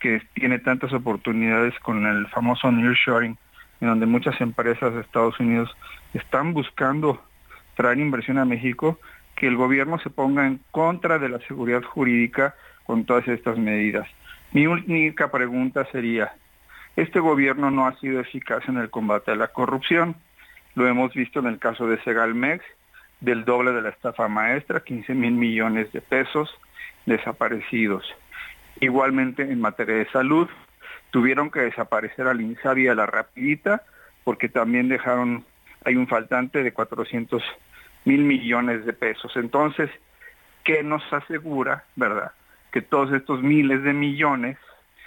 [0.00, 3.36] que tiene tantas oportunidades con el famoso nearshoring,
[3.80, 5.74] en donde muchas empresas de Estados Unidos
[6.14, 7.22] están buscando
[7.74, 8.98] traer inversión a México,
[9.34, 14.08] que el gobierno se ponga en contra de la seguridad jurídica con todas estas medidas.
[14.52, 16.32] Mi única pregunta sería,
[16.96, 20.16] este gobierno no ha sido eficaz en el combate a la corrupción.
[20.76, 22.62] Lo hemos visto en el caso de Segalmex,
[23.20, 26.50] del doble de la estafa maestra, 15 mil millones de pesos
[27.06, 28.04] desaparecidos.
[28.78, 30.48] Igualmente en materia de salud,
[31.10, 33.84] tuvieron que desaparecer al INSABI y a la Rapidita,
[34.22, 35.46] porque también dejaron,
[35.82, 37.42] hay un faltante de 400
[38.04, 39.32] mil millones de pesos.
[39.36, 39.88] Entonces,
[40.62, 42.32] ¿qué nos asegura, verdad,
[42.70, 44.58] que todos estos miles de millones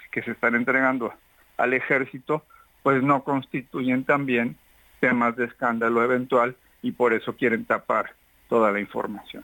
[0.10, 1.14] que se están entregando
[1.58, 2.44] al ejército,
[2.82, 4.58] pues no constituyen también
[5.00, 8.14] temas de escándalo eventual y por eso quieren tapar
[8.48, 9.44] toda la información.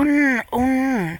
[0.00, 1.18] Un,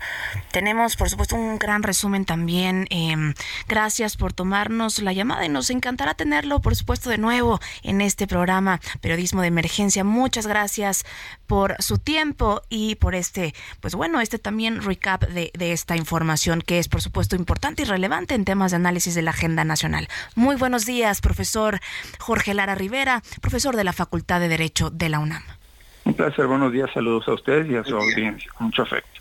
[0.52, 2.86] tenemos, por supuesto, un gran resumen también.
[2.88, 3.34] Em,
[3.68, 8.26] gracias por tomarnos la llamada y nos encantará tenerlo, por supuesto, de nuevo en este
[8.26, 10.02] programa Periodismo de Emergencia.
[10.02, 11.04] Muchas gracias
[11.46, 16.78] por su tiempo y por este, pues bueno, este también recap de esta información que
[16.78, 20.08] es, por supuesto, importante y relevante en temas de análisis de la agenda nacional.
[20.34, 21.80] Muy buenos días, profesor
[22.18, 25.59] Jorge Lara Rivera, profesor de la Facultad de Derecho de la UNAM.
[26.04, 29.20] Un placer, buenos días, saludos a ustedes y a su audiencia, mucho afecto.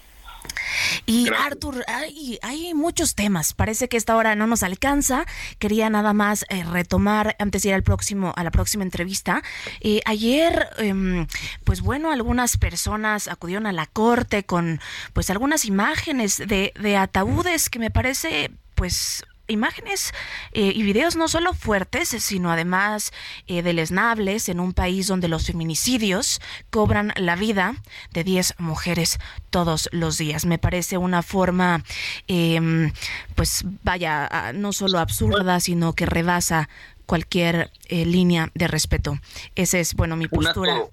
[1.05, 3.53] Y Arthur, hay, hay, muchos temas.
[3.53, 5.25] Parece que esta hora no nos alcanza.
[5.57, 9.41] Quería nada más eh, retomar antes de ir al próximo, a la próxima entrevista.
[9.81, 11.27] Eh, ayer, em,
[11.63, 14.79] pues bueno, algunas personas acudieron a la corte con
[15.13, 20.13] pues algunas imágenes de, de ataúdes que me parece pues imágenes
[20.53, 23.11] eh, y videos no solo fuertes, sino además
[23.47, 27.75] eh, deleznables en un país donde los feminicidios cobran la vida
[28.11, 30.45] de 10 mujeres todos los días.
[30.45, 31.83] Me parece una forma,
[32.27, 32.91] em,
[33.35, 36.69] pues vaya, no solo absurda, sino que rebasa
[37.05, 39.17] cualquier eh, línea de respeto.
[39.55, 40.83] Esa es, bueno, mi postura.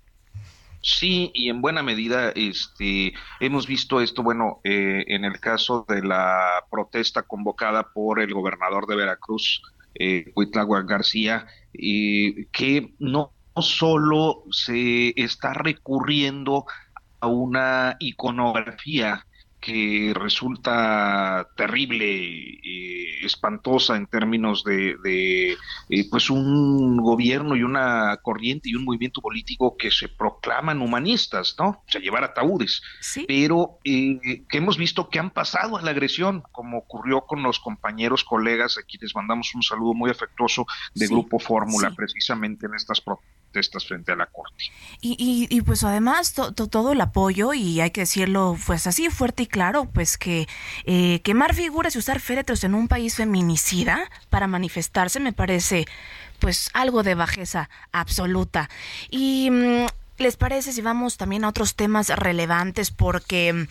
[0.88, 6.00] Sí, y en buena medida este, hemos visto esto, bueno, eh, en el caso de
[6.00, 9.62] la protesta convocada por el gobernador de Veracruz,
[9.96, 10.32] eh,
[10.84, 16.66] García, eh, que no solo se está recurriendo
[17.18, 19.26] a una iconografía
[19.66, 25.56] que resulta terrible, y espantosa en términos de,
[25.90, 31.56] eh, pues un gobierno y una corriente y un movimiento político que se proclaman humanistas,
[31.58, 31.70] ¿no?
[31.70, 32.80] O sea, llevar ataúdes,
[33.26, 37.58] pero eh, que hemos visto que han pasado a la agresión, como ocurrió con los
[37.58, 43.00] compañeros, colegas, a quienes mandamos un saludo muy afectuoso de Grupo Fórmula, precisamente en estas
[43.00, 44.64] protestas estas frente a la Corte.
[45.00, 49.46] Y, y, pues además todo el apoyo, y hay que decirlo pues así fuerte y
[49.46, 50.48] claro, pues que
[50.84, 55.86] eh, quemar figuras y usar féretros en un país feminicida para manifestarse me parece
[56.38, 58.68] pues algo de bajeza absoluta.
[59.10, 59.50] Y...
[59.50, 59.86] Mm,
[60.18, 62.90] ¿Les parece si vamos también a otros temas relevantes?
[62.90, 63.66] Porque mm,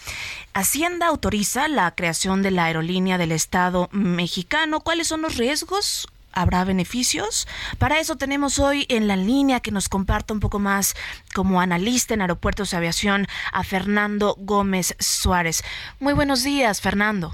[0.54, 4.82] Hacienda autoriza la creación de la aerolínea del Estado mexicano.
[4.82, 6.08] ¿Cuáles son los riesgos?
[6.36, 7.48] Habrá beneficios.
[7.80, 10.96] Para eso tenemos hoy en la línea que nos comparta un poco más
[11.34, 15.64] como analista en aeropuertos de aviación a Fernando Gómez Suárez.
[16.00, 17.34] Muy buenos días, Fernando.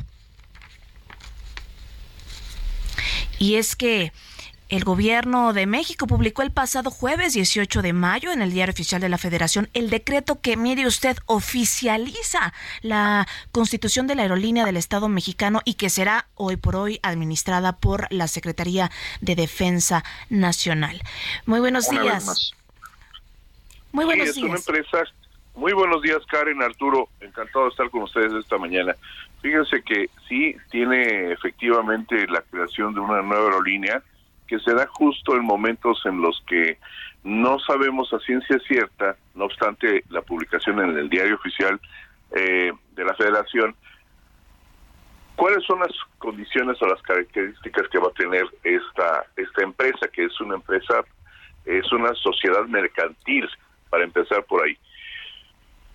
[3.39, 4.13] Y es que
[4.71, 9.01] el gobierno de México publicó el pasado jueves 18 de mayo en el Diario Oficial
[9.01, 14.77] de la Federación el decreto que, mire usted, oficializa la constitución de la aerolínea del
[14.77, 21.01] Estado mexicano y que será hoy por hoy administrada por la Secretaría de Defensa Nacional.
[21.45, 22.53] Muy buenos días.
[23.91, 24.65] Muy buenos días.
[25.53, 27.09] Muy buenos días, Karen, Arturo.
[27.19, 28.95] Encantado de estar con ustedes esta mañana.
[29.41, 34.01] Fíjense que sí tiene efectivamente la creación de una nueva aerolínea
[34.51, 36.77] que se da justo en momentos en los que
[37.23, 41.79] no sabemos a ciencia cierta, no obstante la publicación en el diario oficial
[42.35, 43.73] eh, de la federación,
[45.37, 50.25] cuáles son las condiciones o las características que va a tener esta, esta empresa, que
[50.25, 51.01] es una empresa,
[51.63, 53.47] es una sociedad mercantil,
[53.89, 54.77] para empezar por ahí.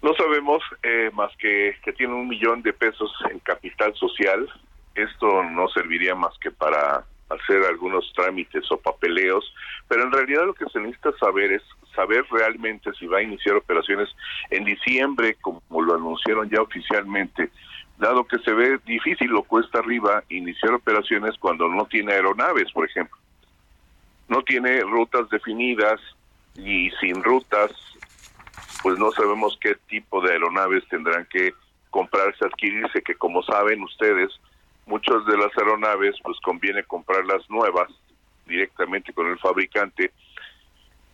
[0.00, 4.48] No sabemos eh, más que que tiene un millón de pesos en capital social.
[4.94, 9.52] Esto no serviría más que para hacer algunos trámites o papeleos,
[9.88, 11.62] pero en realidad lo que se necesita saber es
[11.94, 14.08] saber realmente si va a iniciar operaciones
[14.50, 17.50] en diciembre, como lo anunciaron ya oficialmente,
[17.98, 22.88] dado que se ve difícil o cuesta arriba iniciar operaciones cuando no tiene aeronaves, por
[22.88, 23.16] ejemplo.
[24.28, 26.00] No tiene rutas definidas
[26.54, 27.70] y sin rutas,
[28.82, 31.54] pues no sabemos qué tipo de aeronaves tendrán que
[31.90, 34.30] comprarse, adquirirse, que como saben ustedes,
[34.86, 37.90] muchas de las aeronaves pues conviene comprarlas nuevas
[38.46, 40.12] directamente con el fabricante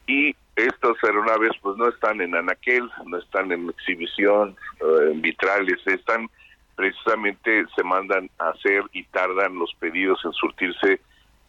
[0.07, 5.79] y estas aeronaves pues no están en anaquel, no están en exhibición, eh, en vitrales,
[5.87, 6.29] están
[6.77, 11.01] precisamente se mandan a hacer y tardan los pedidos en surtirse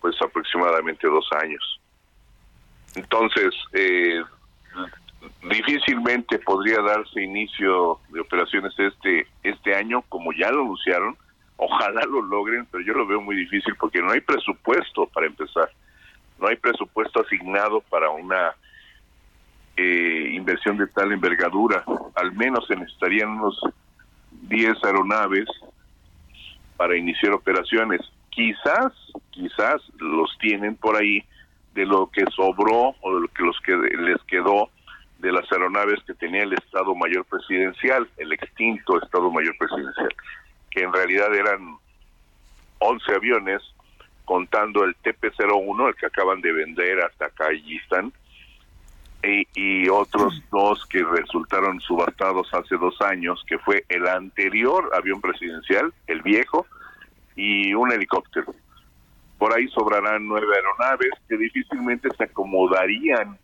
[0.02, 1.80] pues aproximadamente dos años.
[2.96, 4.22] Entonces, eh,
[5.50, 11.18] difícilmente podría darse inicio de operaciones este este año como ya lo anunciaron
[11.58, 15.70] Ojalá lo logren, pero yo lo veo muy difícil porque no hay presupuesto para empezar.
[16.40, 18.54] No hay presupuesto asignado para una
[19.78, 21.84] eh, inversión de tal envergadura.
[22.16, 23.60] Al menos se necesitarían unos
[24.32, 25.46] 10 aeronaves
[26.76, 28.02] para iniciar operaciones.
[28.30, 28.92] Quizás,
[29.30, 31.24] quizás los tienen por ahí
[31.76, 34.70] de lo que sobró o de lo que los que les quedó
[35.20, 40.10] de las aeronaves que tenía el Estado Mayor Presidencial, el extinto Estado Mayor Presidencial
[40.74, 41.78] que en realidad eran
[42.80, 43.62] 11 aviones,
[44.26, 47.30] contando el TP-01, el que acaban de vender hasta
[49.24, 55.22] y, y otros dos que resultaron subastados hace dos años, que fue el anterior avión
[55.22, 56.66] presidencial, el viejo,
[57.36, 58.54] y un helicóptero.
[59.38, 63.38] Por ahí sobrarán nueve aeronaves que difícilmente se acomodarían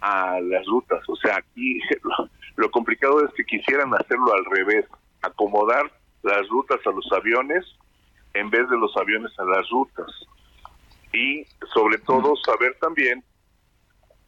[0.00, 1.02] a las rutas.
[1.08, 1.80] O sea, aquí
[2.56, 4.86] lo complicado es que quisieran hacerlo al revés,
[5.22, 5.90] acomodar
[6.22, 7.64] las rutas a los aviones
[8.34, 10.06] en vez de los aviones a las rutas.
[11.12, 13.22] Y sobre todo saber también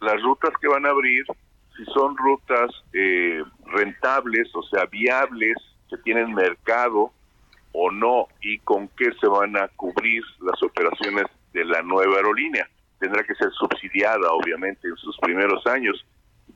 [0.01, 1.25] las rutas que van a abrir,
[1.77, 5.57] si son rutas eh, rentables, o sea, viables,
[5.89, 7.13] que tienen mercado
[7.73, 12.69] o no, y con qué se van a cubrir las operaciones de la nueva aerolínea.
[12.99, 16.05] Tendrá que ser subsidiada, obviamente, en sus primeros años,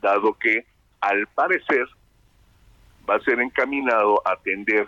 [0.02, 0.66] dado que,
[1.00, 1.86] al parecer,
[3.08, 4.84] va a ser encaminado a atender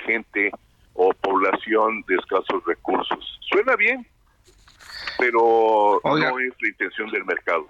[0.00, 0.50] gente
[0.94, 3.40] o población de escasos recursos.
[3.50, 4.06] Suena bien,
[5.18, 7.66] pero no es la intención del mercado.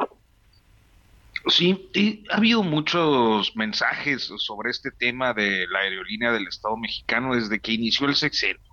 [1.47, 7.35] Sí, y ha habido muchos mensajes sobre este tema de la aerolínea del Estado mexicano
[7.35, 8.71] desde que inició el sexenio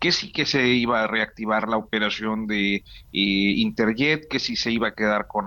[0.00, 2.82] que sí que se iba a reactivar la operación de eh,
[3.12, 5.46] Interjet, que sí se iba a quedar con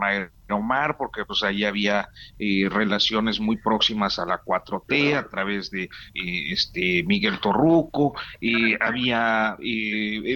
[0.54, 5.84] Aeromar, porque pues ahí había eh, relaciones muy próximas a la 4T a través de
[5.84, 8.14] eh, este Miguel Torruco,
[8.80, 9.58] había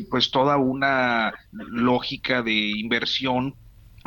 [0.10, 3.56] pues toda una lógica de inversión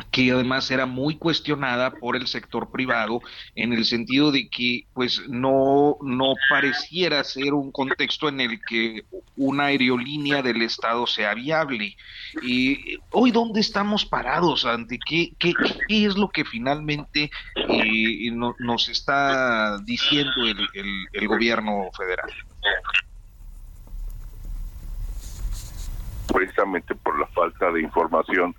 [0.09, 3.21] que además era muy cuestionada por el sector privado
[3.55, 9.03] en el sentido de que pues no no pareciera ser un contexto en el que
[9.35, 11.95] una aerolínea del estado sea viable.
[12.41, 15.53] Y hoy dónde estamos parados ante qué qué,
[15.87, 20.67] qué es lo que finalmente eh, nos está diciendo el,
[21.13, 22.31] el gobierno federal
[26.31, 28.55] precisamente por la falta de información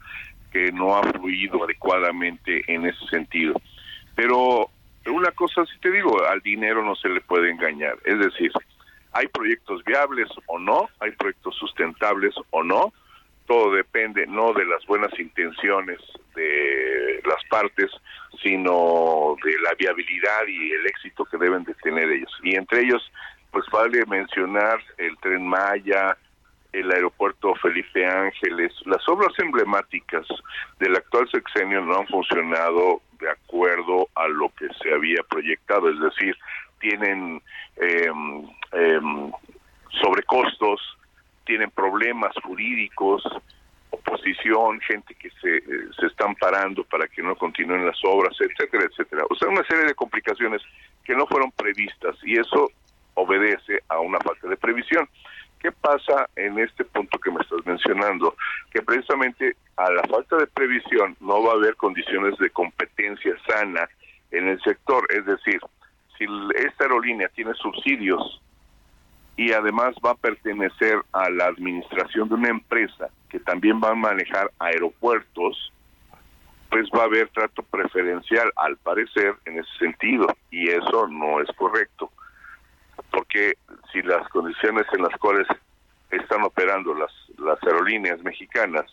[0.52, 3.54] que no ha fluido adecuadamente en ese sentido.
[4.14, 4.70] Pero
[5.06, 7.98] una cosa si te digo, al dinero no se le puede engañar.
[8.04, 8.52] Es decir,
[9.12, 12.92] hay proyectos viables o no, hay proyectos sustentables o no,
[13.46, 15.98] todo depende no de las buenas intenciones
[16.34, 17.90] de las partes,
[18.42, 22.32] sino de la viabilidad y el éxito que deben de tener ellos.
[22.42, 23.02] Y entre ellos,
[23.50, 26.16] pues vale mencionar el tren Maya,
[26.72, 30.26] el aeropuerto Felipe Ángeles, las obras emblemáticas
[30.78, 36.00] del actual sexenio no han funcionado de acuerdo a lo que se había proyectado, es
[36.00, 36.36] decir,
[36.80, 37.42] tienen
[37.76, 38.10] eh,
[40.00, 40.80] sobrecostos,
[41.44, 43.22] tienen problemas jurídicos,
[43.90, 45.62] oposición, gente que se,
[45.92, 49.24] se están parando para que no continúen las obras, etcétera, etcétera.
[49.28, 50.62] O sea, una serie de complicaciones
[51.04, 52.70] que no fueron previstas y eso
[53.14, 55.08] obedece a una falta de previsión.
[55.62, 58.34] ¿Qué pasa en este punto que me estás mencionando?
[58.72, 63.88] Que precisamente a la falta de previsión no va a haber condiciones de competencia sana
[64.32, 65.06] en el sector.
[65.10, 65.60] Es decir,
[66.18, 68.42] si esta aerolínea tiene subsidios
[69.36, 73.94] y además va a pertenecer a la administración de una empresa que también va a
[73.94, 75.72] manejar aeropuertos,
[76.70, 81.48] pues va a haber trato preferencial, al parecer, en ese sentido, y eso no es
[81.56, 82.10] correcto
[83.12, 83.54] porque
[83.92, 85.46] si las condiciones en las cuales
[86.10, 88.86] están operando las, las aerolíneas mexicanas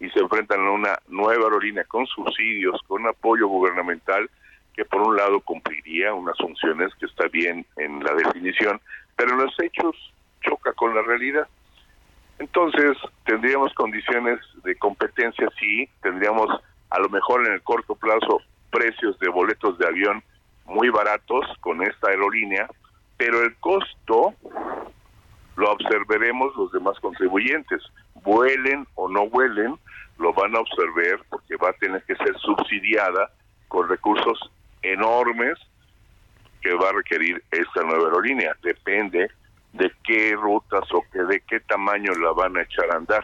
[0.00, 4.28] y se enfrentan a una nueva aerolínea con subsidios, con apoyo gubernamental,
[4.74, 8.80] que por un lado cumpliría unas funciones que está bien en la definición,
[9.16, 9.96] pero en los hechos
[10.42, 11.48] choca con la realidad.
[12.38, 16.48] Entonces, tendríamos condiciones de competencia, sí, tendríamos
[16.90, 20.22] a lo mejor en el corto plazo precios de boletos de avión
[20.66, 22.68] muy baratos con esta aerolínea,
[23.16, 24.34] pero el costo
[25.56, 27.82] lo observaremos los demás contribuyentes.
[28.22, 29.78] Vuelen o no vuelen,
[30.18, 33.30] lo van a observar porque va a tener que ser subsidiada
[33.68, 34.38] con recursos
[34.82, 35.58] enormes
[36.60, 38.54] que va a requerir esta nueva aerolínea.
[38.62, 39.30] Depende
[39.72, 43.22] de qué rutas o que de qué tamaño la van a echar a andar.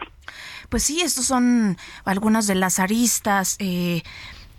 [0.69, 3.57] Pues sí, estos son algunas de las aristas.
[3.59, 4.01] Eh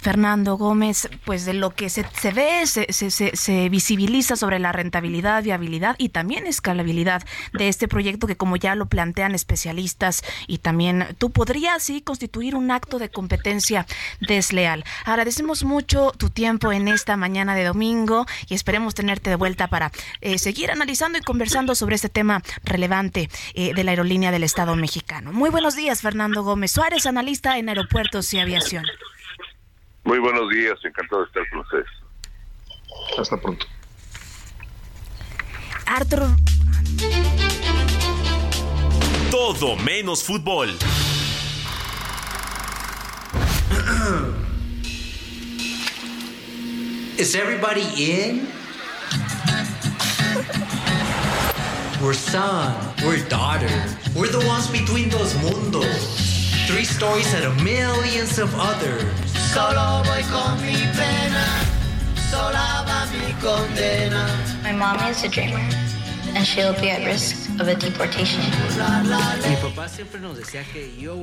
[0.05, 4.71] Fernando Gómez, pues de lo que se, se ve, se, se, se, visibiliza sobre la
[4.71, 7.23] rentabilidad, viabilidad y también escalabilidad
[7.55, 12.55] de este proyecto que como ya lo plantean especialistas y también tú podrías sí constituir
[12.55, 13.87] un acto de competencia
[14.21, 14.85] desleal.
[15.07, 19.91] Agradecemos mucho tu tiempo en esta mañana de domingo y esperemos tenerte de vuelta para
[20.21, 24.77] eh, seguir analizando y conversando sobre este tema relevante eh, de la aerolínea del Estado
[24.77, 25.33] mexicano.
[25.33, 28.85] Muy buenos días, Fernando Gómez Suárez, analista en aeropuertos y aviación.
[30.05, 31.87] Muy buenos días, encantado de estar con ustedes.
[33.19, 33.65] Hasta pronto.
[35.87, 36.27] Arthur.
[39.31, 40.69] Todo menos fútbol.
[47.19, 48.47] Is everybody in?
[52.03, 53.71] We're son, we're daughter,
[54.15, 56.19] we're the ones between those mundos.
[56.67, 59.24] Three stories out of millions of others.
[59.55, 61.47] Solo voy con mi pena,
[62.29, 64.27] sola va mi condena.
[64.65, 65.85] My mom is a dreamer.
[66.35, 68.43] and she'll be at risk of a deportation.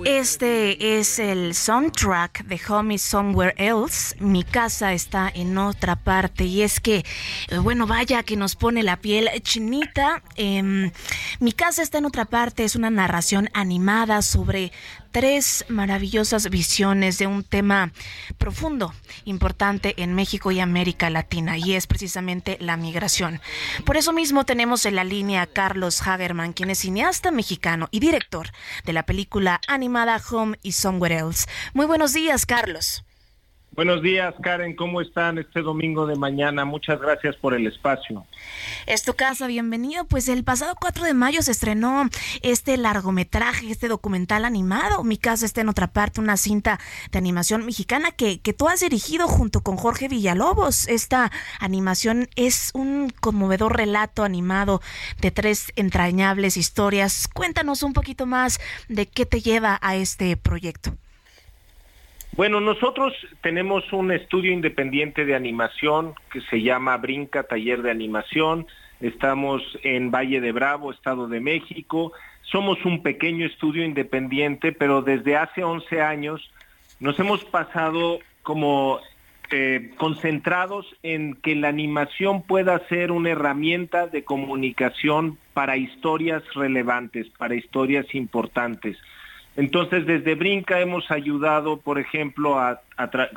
[0.06, 4.16] Este es el soundtrack de Home is Somewhere Else.
[4.20, 6.46] Mi casa está en otra parte.
[6.46, 7.04] Y es que,
[7.50, 10.24] eh, bueno, vaya que nos pone la piel chinita.
[10.36, 10.92] Em,
[11.40, 12.64] mi casa está en otra parte.
[12.64, 14.72] Es una narración animada sobre
[15.12, 17.92] tres maravillosas visiones de un tema
[18.38, 18.94] profundo,
[19.26, 23.42] importante en México y América Latina, y es precisamente la migración.
[23.86, 28.00] Por eso mismo tenemos en la línea a Carlos Hagerman, quien es cineasta mexicano y
[28.00, 28.50] director
[28.86, 31.48] de la película animada Home y Somewhere Else.
[31.74, 33.04] Muy buenos días, Carlos.
[33.74, 34.76] Buenos días, Karen.
[34.76, 36.66] ¿Cómo están este domingo de mañana?
[36.66, 38.26] Muchas gracias por el espacio.
[38.86, 40.04] Es tu casa, bienvenido.
[40.04, 42.10] Pues el pasado 4 de mayo se estrenó
[42.42, 45.06] este largometraje, este documental animado.
[45.06, 48.82] Mi casa está en otra parte, una cinta de animación mexicana que, que tú has
[48.82, 50.90] dirigido junto con Jorge Villalobos.
[50.90, 54.82] Esta animación es un conmovedor relato animado
[55.22, 57.30] de tres entrañables historias.
[57.34, 58.60] Cuéntanos un poquito más
[58.90, 60.98] de qué te lleva a este proyecto.
[62.34, 68.68] Bueno, nosotros tenemos un estudio independiente de animación que se llama Brinca Taller de Animación.
[69.02, 72.14] Estamos en Valle de Bravo, Estado de México.
[72.44, 76.52] Somos un pequeño estudio independiente, pero desde hace 11 años
[77.02, 79.02] nos hemos pasado como
[79.52, 87.28] eh, concentrados en que la animación pueda ser una herramienta de comunicación para historias relevantes,
[87.38, 88.98] para historias importantes.
[89.58, 92.82] Entonces, desde Brinca hemos ayudado, por ejemplo, a,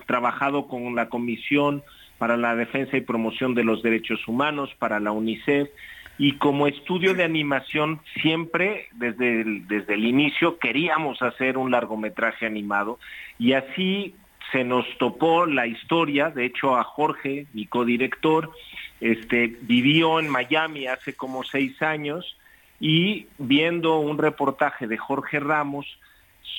[0.07, 1.83] trabajado con la Comisión
[2.19, 5.69] para la Defensa y Promoción de los Derechos Humanos, para la UNICEF,
[6.17, 12.47] y como estudio de animación siempre, desde el, desde el inicio, queríamos hacer un largometraje
[12.47, 13.01] animado,
[13.39, 14.15] y así
[14.53, 18.53] se nos topó la historia, de hecho a Jorge, mi codirector,
[19.01, 22.37] este, vivió en Miami hace como seis años,
[22.81, 25.87] y viendo un reportaje de Jorge Ramos,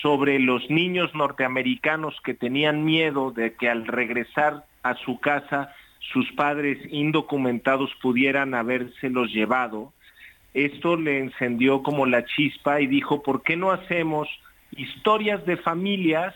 [0.01, 5.73] sobre los niños norteamericanos que tenían miedo de que al regresar a su casa
[6.13, 9.93] sus padres indocumentados pudieran habérselos llevado.
[10.53, 14.29] Esto le encendió como la chispa y dijo, ¿por qué no hacemos
[14.77, 16.35] historias de familias,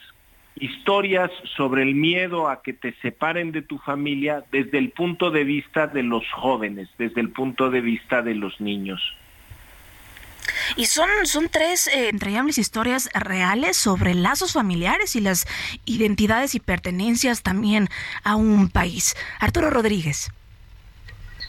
[0.55, 5.43] historias sobre el miedo a que te separen de tu familia desde el punto de
[5.43, 9.15] vista de los jóvenes, desde el punto de vista de los niños?
[10.75, 12.11] Y son, son tres eh,
[12.57, 15.45] historias reales sobre lazos familiares y las
[15.85, 17.89] identidades y pertenencias también
[18.23, 19.15] a un país.
[19.39, 20.29] Arturo Rodríguez.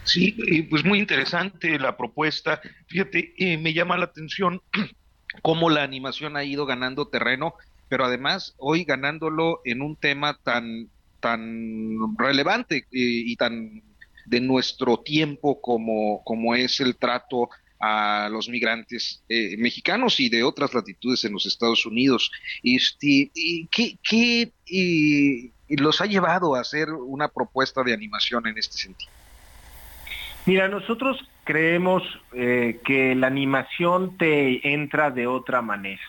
[0.04, 2.60] Sí, pues muy interesante la propuesta.
[2.86, 4.60] Fíjate, eh, me llama la atención
[5.42, 7.54] cómo la animación ha ido ganando terreno,
[7.88, 10.88] pero además hoy ganándolo en un tema tan,
[11.20, 13.82] tan relevante eh, y tan
[14.26, 17.48] de nuestro tiempo como, como es el trato
[17.80, 22.30] a los migrantes eh, mexicanos y de otras latitudes en los Estados Unidos.
[22.62, 23.30] Este,
[23.70, 29.10] ¿Qué, qué los ha llevado a hacer una propuesta de animación en este sentido?
[30.46, 32.02] Mira, nosotros creemos
[32.32, 36.02] eh, que la animación te entra de otra manera,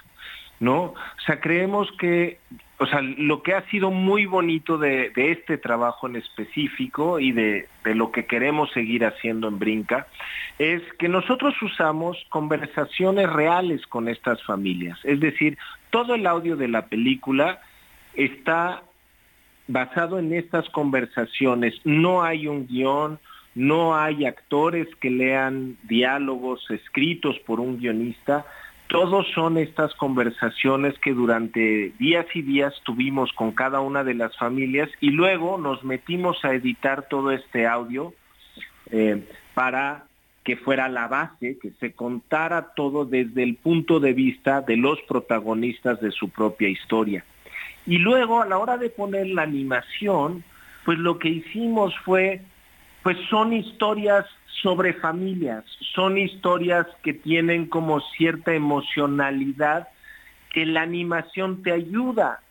[0.59, 0.83] ¿no?
[0.83, 2.39] O sea, creemos que
[2.81, 7.67] o sea, lo que ha sido muy bonito de, este trabajo en específico y de,
[7.83, 10.07] lo que queremos seguir haciendo en Brinca
[10.57, 14.97] es que nosotros usamos conversaciones reales con estas familias.
[15.03, 15.59] Es decir,
[15.91, 17.61] todo el audio de la película
[18.15, 18.81] está
[19.67, 21.75] basado en estas conversaciones.
[21.83, 23.19] No hay un guion,
[23.53, 28.43] no hay actores que lean diálogos escritos por un guionista,
[28.91, 34.37] todos son estas conversaciones que durante días y días tuvimos con cada una de las
[34.37, 38.13] familias y luego nos metimos a editar todo este audio
[38.91, 40.03] eh, para
[40.43, 44.99] que fuera la base, que se contara todo desde el punto de vista de los
[45.03, 47.23] protagonistas de su propia historia.
[47.87, 50.43] Y luego a la hora de poner la animación,
[50.83, 52.41] pues lo que hicimos fue,
[53.03, 54.25] pues son historias
[54.61, 55.63] sobre familias.
[55.95, 59.87] Son historias que tienen como cierta emocionalidad
[60.51, 62.41] que la animación te ayuda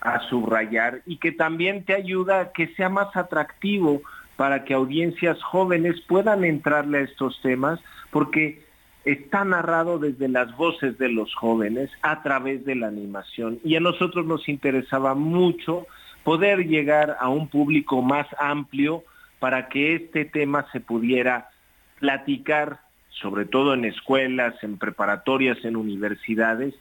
[0.00, 4.02] a subrayar y que también te ayuda a que sea más atractivo
[4.36, 7.80] para que audiencias jóvenes puedan entrarle a estos temas,
[8.10, 8.62] porque
[9.04, 13.60] está narrado desde las voces de los jóvenes a través de la animación.
[13.64, 15.86] Y a nosotros nos interesaba mucho
[16.24, 19.04] poder llegar a un público más amplio
[19.44, 21.50] para que este tema se pudiera
[22.00, 22.80] platicar,
[23.10, 26.72] sobre todo en escuelas, en preparatorias, en universidades,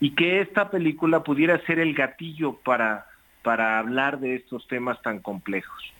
[0.00, 3.06] y que esta película pudiera ser el gatillo para,
[3.42, 5.92] para hablar de estos temas tan complejos.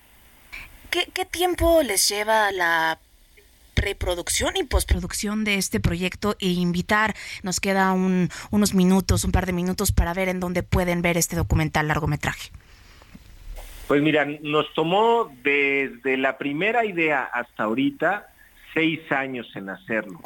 [0.88, 2.98] ¿Qué, tiempo les lleva la
[3.74, 9.52] preproducción y postproducción de este proyecto e invitar, nos queda unos minutos, un par de
[9.52, 12.52] minutos para ver en dónde pueden ver este documental largometraje.
[13.88, 18.28] Pues mira, nos tomó desde la primera idea hasta ahorita
[18.74, 20.20] seis años en hacerlo.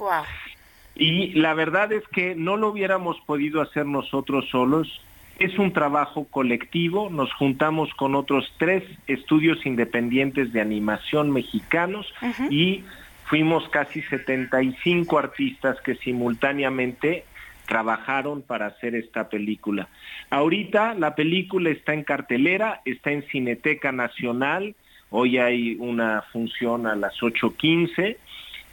[0.94, 5.00] Y la verdad es que no lo hubiéramos podido hacer nosotros solos.
[5.38, 7.10] Es un trabajo colectivo.
[7.10, 12.12] Nos juntamos con otros tres estudios independientes de animación mexicanos
[12.50, 12.84] y
[13.24, 17.24] fuimos casi 75 artistas que simultáneamente
[17.70, 19.88] trabajaron para hacer esta película.
[20.28, 24.74] Ahorita la película está en cartelera, está en Cineteca Nacional,
[25.10, 28.16] hoy hay una función a las 8.15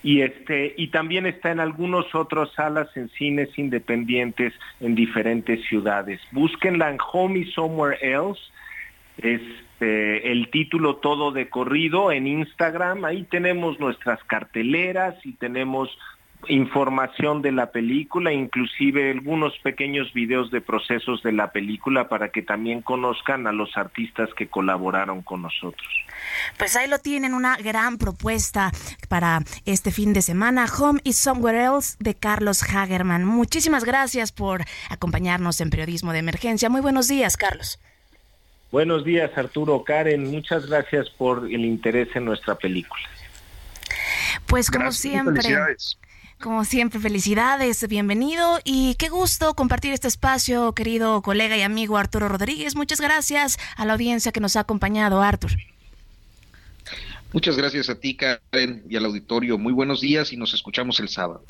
[0.02, 6.20] y este y también está en algunos otros salas en cines independientes en diferentes ciudades.
[6.32, 8.42] Búsquenla en Home Somewhere Else.
[9.20, 9.42] Es
[9.78, 13.06] este, el título todo de corrido en Instagram.
[13.06, 15.96] Ahí tenemos nuestras carteleras y tenemos
[16.48, 22.42] información de la película, inclusive algunos pequeños videos de procesos de la película para que
[22.42, 25.88] también conozcan a los artistas que colaboraron con nosotros.
[26.58, 28.72] Pues ahí lo tienen, una gran propuesta
[29.10, 33.26] para este fin de semana, Home is Somewhere Else de Carlos Hagerman.
[33.26, 36.70] Muchísimas gracias por acompañarnos en Periodismo de Emergencia.
[36.70, 37.80] Muy buenos días, Carlos.
[38.72, 40.30] Buenos días, Arturo, Karen.
[40.30, 43.02] Muchas gracias por el interés en nuestra película.
[44.46, 45.42] Pues como siempre.
[46.40, 52.30] Como siempre, felicidades, bienvenido y qué gusto compartir este espacio, querido colega y amigo Arturo
[52.30, 52.76] Rodríguez.
[52.76, 55.52] Muchas gracias a la audiencia que nos ha acompañado, Artur.
[57.34, 59.58] Muchas gracias a ti, Karen, y al auditorio.
[59.58, 61.44] Muy buenos días y nos escuchamos el sábado.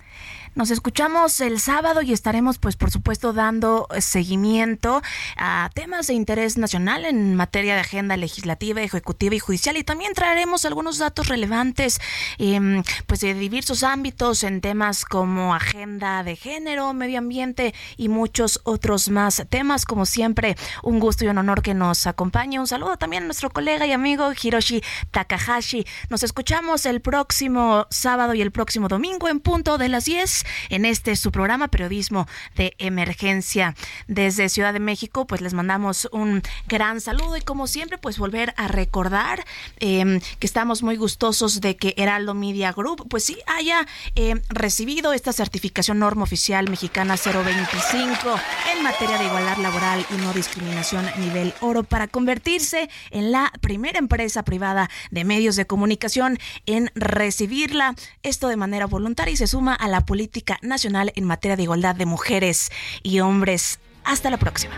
[0.58, 5.04] Nos escuchamos el sábado y estaremos, pues, por supuesto, dando seguimiento
[5.38, 9.78] a temas de interés nacional en materia de agenda legislativa, ejecutiva y judicial.
[9.78, 12.02] Y también traeremos algunos datos relevantes,
[12.40, 18.60] em, pues, de diversos ámbitos en temas como agenda de género, medio ambiente y muchos
[18.64, 19.86] otros más temas.
[19.86, 22.60] Como siempre, un gusto y un honor que nos acompañe.
[22.60, 24.82] Un saludo también a nuestro colega y amigo Hiroshi
[25.12, 25.86] Takahashi.
[26.10, 30.86] Nos escuchamos el próximo sábado y el próximo domingo en punto de las 10 en
[30.86, 33.76] este su programa Periodismo de Emergencia.
[34.08, 38.54] Desde Ciudad de México, pues les mandamos un gran saludo y como siempre, pues volver
[38.58, 39.46] a recordar
[39.80, 43.86] em, que estamos muy gustosos de que Heraldo Media Group, pues sí haya
[44.16, 48.40] em, recibido esta certificación norma oficial mexicana 025
[48.74, 54.00] en materia de igualdad laboral y no discriminación nivel oro para convertirse en la primera
[54.00, 57.96] empresa privada de medios de comunicación en recibirla.
[58.24, 61.96] Esto de manera voluntaria y se suma a la política nacional en materia de igualdad
[61.96, 62.70] de mujeres
[63.02, 63.80] y hombres.
[64.04, 64.76] Hasta la próxima.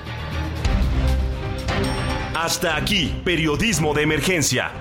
[2.35, 4.71] Hasta aquí, periodismo de emergencia.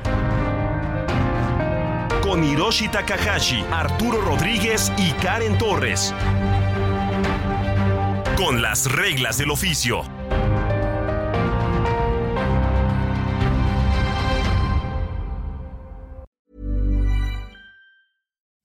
[2.22, 6.14] Con Hiroshi Takahashi, Arturo Rodríguez y Karen Torres.
[8.36, 10.02] Con las reglas del oficio.